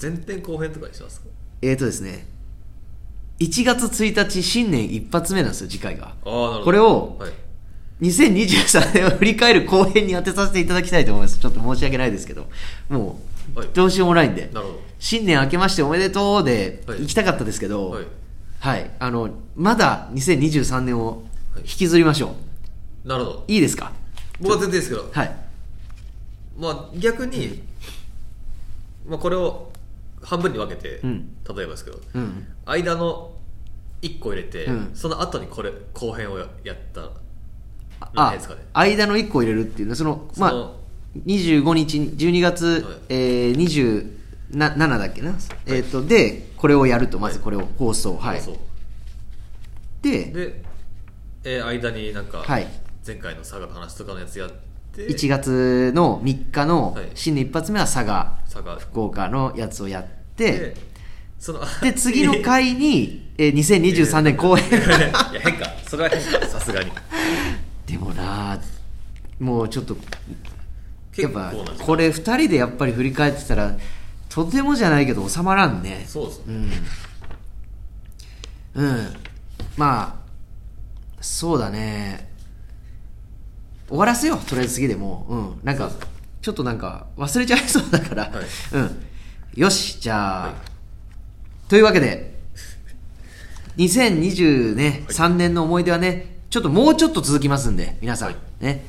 [0.00, 1.26] 前編後編とかにしますか？
[1.62, 2.28] えーとですね、
[3.40, 6.04] 1月1日新年一発目なんですよ、次回が。
[6.06, 6.64] ああなるほど。
[6.66, 7.32] これをはい。
[8.02, 11.38] 2023年を振り返る後編に当てさせていただきたいと思います。
[11.40, 12.46] ちょっと申し訳ないですけど、
[12.88, 13.18] も
[13.56, 13.68] う、はい。
[13.74, 14.80] どうしようもないんで、なるほど。
[15.00, 17.00] 新年明けましておめでとうではい。
[17.00, 18.06] 行きたかったですけど、はい。
[18.60, 22.34] はい、あの、まだ2023年をはい引きずりましょ
[23.04, 23.08] う。
[23.08, 23.44] なるほど。
[23.48, 23.92] いいですか？
[24.40, 25.10] 僕は全然いいですけど。
[25.12, 25.36] はい。
[26.58, 27.62] まあ逆に、
[29.08, 29.70] まあ、これを
[30.22, 31.28] 半分に分けて、うん。
[31.56, 32.46] 例えばですけどうん。
[32.66, 33.32] 間の
[34.02, 34.90] 1個入れて、うん。
[34.94, 37.10] その後にこれ後編をややったら
[38.00, 38.60] あ何ですかね。
[38.74, 39.90] 間の1個入れるっていうの？
[39.92, 42.82] は、その、まそのあ、25日に、12月、はい。
[43.08, 44.10] えー、
[44.52, 45.34] 27だっけな、
[45.66, 48.16] えっ、と、で、これをやると、まずこれを放送。
[48.16, 48.40] はい。
[48.40, 48.56] そう
[50.02, 50.62] で、で、
[51.48, 52.66] えー間になんか、はい
[53.06, 54.50] 前回の佐賀の話とかのやつやっ
[54.92, 60.76] て1月の3日のはい新年一発目は佐賀、佐賀福岡のやつをやってで、
[61.38, 64.64] そので、次の回に、 えー、2023年公演。
[64.68, 64.72] い
[65.34, 66.90] や変かそれは変かさすがに
[67.86, 68.58] でもな
[69.38, 69.96] もうちょっと、
[71.16, 73.76] やっぱこれ2人でやっぱり振り返ってたら、
[74.28, 76.04] とてもじゃないけど収まらんね。
[76.08, 76.68] そうですね、
[78.74, 78.84] うん。
[78.84, 79.14] うん。
[79.76, 80.25] まあ、
[81.26, 82.30] そうだね。
[83.88, 85.34] 終わらせよう、とりあえず次でもう。
[85.34, 85.60] うん。
[85.64, 85.90] なんか、
[86.40, 88.22] ちょっとなんか忘れちゃいそうだから。
[88.24, 88.32] はい
[88.74, 89.02] うん。
[89.56, 90.54] よし、じゃあ、
[91.68, 92.38] というわけで、
[93.76, 98.28] 2020ね、3年の思い出はね、ちょっともうちょっと続きますんで、皆さん。
[98.28, 98.84] はいね。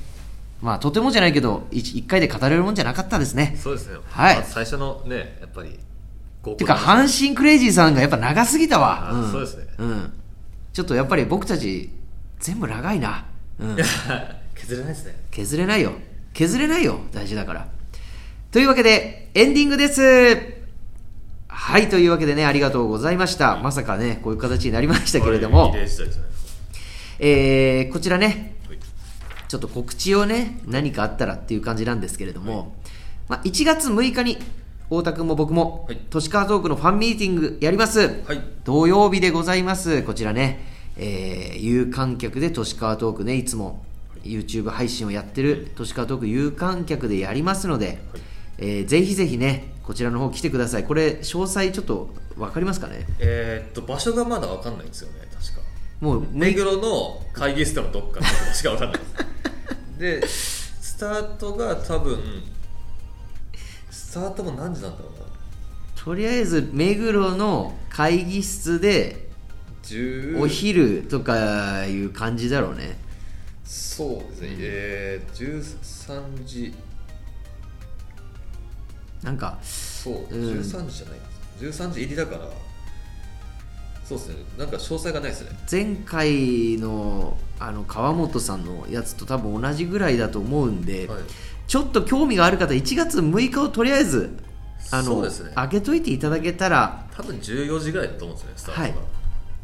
[0.61, 3.57] まあ、とてもじゃないけど、1, 回で語れるもんじゃなかったですね。
[3.59, 5.79] そうですね、はいまあ最初のねやっぱり
[6.55, 9.09] てか、阪神クレイジーさんがやっぱ長すぎたわ。
[9.09, 10.13] あんそうですねうん。
[10.73, 11.89] ちょっとやっぱり僕たち、
[12.39, 13.25] 全部長いな。
[13.59, 13.77] うん。
[14.55, 15.93] 削れないですね削れないよ。
[16.33, 16.99] 削れないよ。
[17.11, 17.67] 大事だから。
[18.51, 20.57] というわけで、エンディングです。
[21.47, 23.57] はい、というわけでね、ありがとうございました。
[23.57, 25.75] まさかね、こういう形になりましたけれども
[27.19, 28.25] えー、こちらね、
[28.67, 28.77] はい
[29.47, 32.75] ちょっと告知をね、何かあったらっていう感じなんですけれども、
[33.29, 34.37] まあ、1月6日に、
[34.89, 38.23] 太田君も僕も、はい都市川トークのファンミーティングやります。
[38.27, 40.03] はい土曜日でございます。
[40.03, 43.83] こちらね、えー、有観客で都市川トークね、いつも
[44.23, 47.99] YouTube 配信をやってる都市川トーク有観客でやりますので、
[48.57, 50.83] えーぜひぜひね、こちらの方来てください。
[50.83, 53.05] これ、詳細ちょっと分かりますかね？
[53.19, 55.61] えーっと場所がまだ分かんないんですよね確か。
[56.01, 59.01] もう、目黒の会議室でもどっかの場所が分かんない
[59.99, 60.67] です。
[60.81, 62.19] でスタートが多分
[63.91, 66.03] スタートも何時なんだろうな。
[66.03, 69.26] とりあえず目黒の会議室で10
[70.39, 72.97] お昼とかいう感じだろうね。
[73.63, 76.73] そうですね、えー、13時。
[79.23, 80.59] なんかそう、うん。
[80.59, 81.19] 13時じゃない
[81.59, 82.49] 13時入りだから。
[84.05, 84.35] そうですね。
[84.57, 85.51] なんか詳細がないですね。
[85.69, 91.19] 前回のあの川本さんのやつと多分同じぐらいだと思うんで、はい。
[91.67, 94.37] ちょっと興味がある方1月6日をとりあえず
[94.91, 95.51] あの、そうですね。
[95.55, 99.16] 開けといていただけたら多分14時ぐらいだと思うんですよねスタートが、はい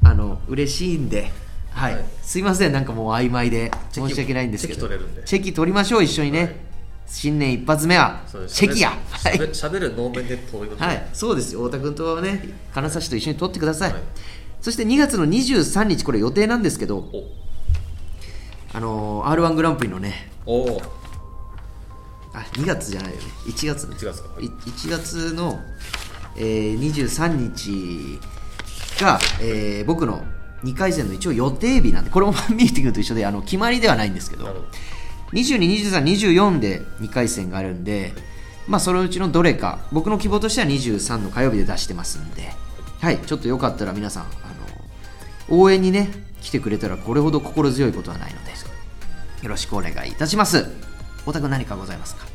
[0.03, 1.31] あの嬉しいんで、
[1.71, 1.93] はい。
[1.95, 2.05] はい。
[2.21, 2.71] すいません。
[2.71, 4.87] なんかもう曖昧で申し訳ないんですけど。
[5.25, 6.55] チェキ取りましょう一緒にね、はい。
[7.07, 8.21] 新年一発目は。
[8.47, 8.91] チェキや。
[9.09, 9.33] はい。
[9.33, 11.63] しゃべしゃべる能面で遠いことはい、そうですよ。
[11.63, 14.01] 太田君とね金指と一緒に撮ってください、はい。
[14.61, 16.97] そして2月の23日これ予定なんですけど。
[16.97, 17.23] お。
[18.73, 20.31] あのー r 1グランプリのね。
[20.45, 20.61] お。
[20.61, 20.81] お
[22.33, 23.23] あ2月じゃないよね。
[23.45, 23.95] 1月ね。
[23.95, 24.29] 1月か。
[24.39, 24.45] い。
[24.45, 25.59] 1月の、
[26.35, 28.19] えー23日
[28.99, 30.23] が、えー僕の
[30.63, 34.67] 2回戦の一応予定日なんでこれもファンミーティングと一緒であの決まりではないんですけどなるほど
[35.33, 35.57] 22、
[35.91, 38.13] 23、24で2回戦があるんで、
[38.67, 42.53] まあ、そのうちのどれか、僕の希望としては23の火曜日で出してますんで、
[43.01, 44.27] はい、ちょっとよかったら皆さん、あ
[45.49, 46.09] の応援にね、
[46.41, 48.51] 来てくれたらこれほど心強いことはないので、
[49.41, 50.67] よろしくお願いいたします。
[51.25, 52.25] おたく何かございますか？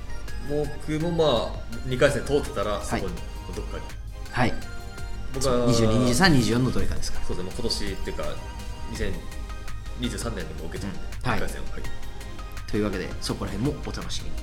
[0.50, 3.14] 僕もまあ2回戦通ってたらそこに
[3.54, 3.82] どっかに、
[4.30, 4.52] はい。
[5.34, 7.50] 僕は22、23、24のどれかですかそうですね。
[7.50, 8.22] もう今年っていうか
[10.00, 11.30] 2023年でも受けてるんで、うん。
[11.30, 11.82] はい2回戦をはい。
[12.70, 14.36] というわけでそこら辺もお楽しみに。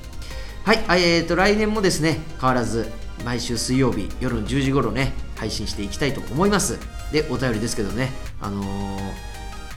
[0.63, 0.83] はい。
[0.87, 2.91] あえー、と来年もですね変わらず
[3.23, 6.79] 毎週水曜日夜の10時頃ね配信していきたいと思います。
[7.11, 8.11] でお便りですけどね
[8.41, 9.35] あのー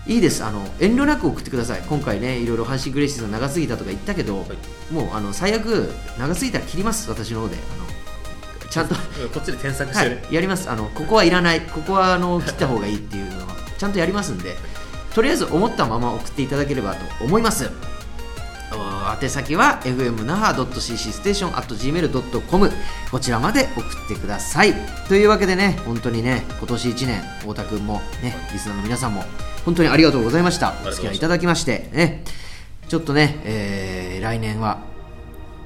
[0.09, 0.43] いいです。
[0.43, 1.83] あの遠慮なく送ってください。
[1.87, 4.93] 今回ねいろいろ阪神グレイシーズン長すぎたとか言ったけど、はい。
[4.93, 7.11] もうあの最悪長すぎたら切ります。
[7.11, 7.57] 私の方で。
[7.57, 7.88] あの
[8.79, 8.95] ちゃんと。
[8.95, 10.71] こっちで添削してね、はい、やります。
[10.71, 11.61] あのここはいらない。
[11.61, 14.57] ここはあの切った方がいいっていうのはちゃんとやりますんで
[15.15, 17.71] とりあえず思ったまま送っていただければと思います。
[18.71, 22.71] お宛先は fmnaha.cc ステーション .gmail.com
[23.11, 24.75] こちらまで送ってください。
[25.09, 29.25] というわけでね本当にね今年1年太田君もねリスナーの皆さんも
[29.65, 30.75] 本当にありがとうございました。
[30.87, 32.23] お付き合いいただきましてね。
[32.89, 34.81] ちょっとね、えー来年は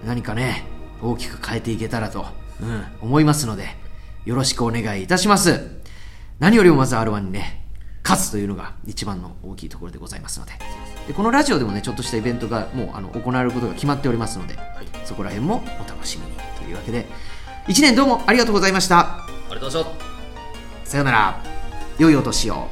[0.04, 0.64] 何かね
[1.00, 2.26] 大きく変えていけたらと、
[2.62, 3.76] うん、思いますので
[4.24, 5.80] よろしくお願いいたします。
[6.38, 7.66] 何よりもまず R1 にね
[8.02, 10.52] 勝つというのが一番の大きいところでございますので。
[11.06, 14.56] でこのラジオでもねちょっとしたイベントがもうあの行われることが決まっておりますので、
[15.04, 17.06] そこら辺もお楽しみにというわけで。
[17.66, 18.98] 1年どうもありがとうございました。
[18.98, 19.96] ありがとうございまし
[20.84, 20.90] た。
[20.90, 21.42] さようなら。
[21.98, 22.68] 良いお年を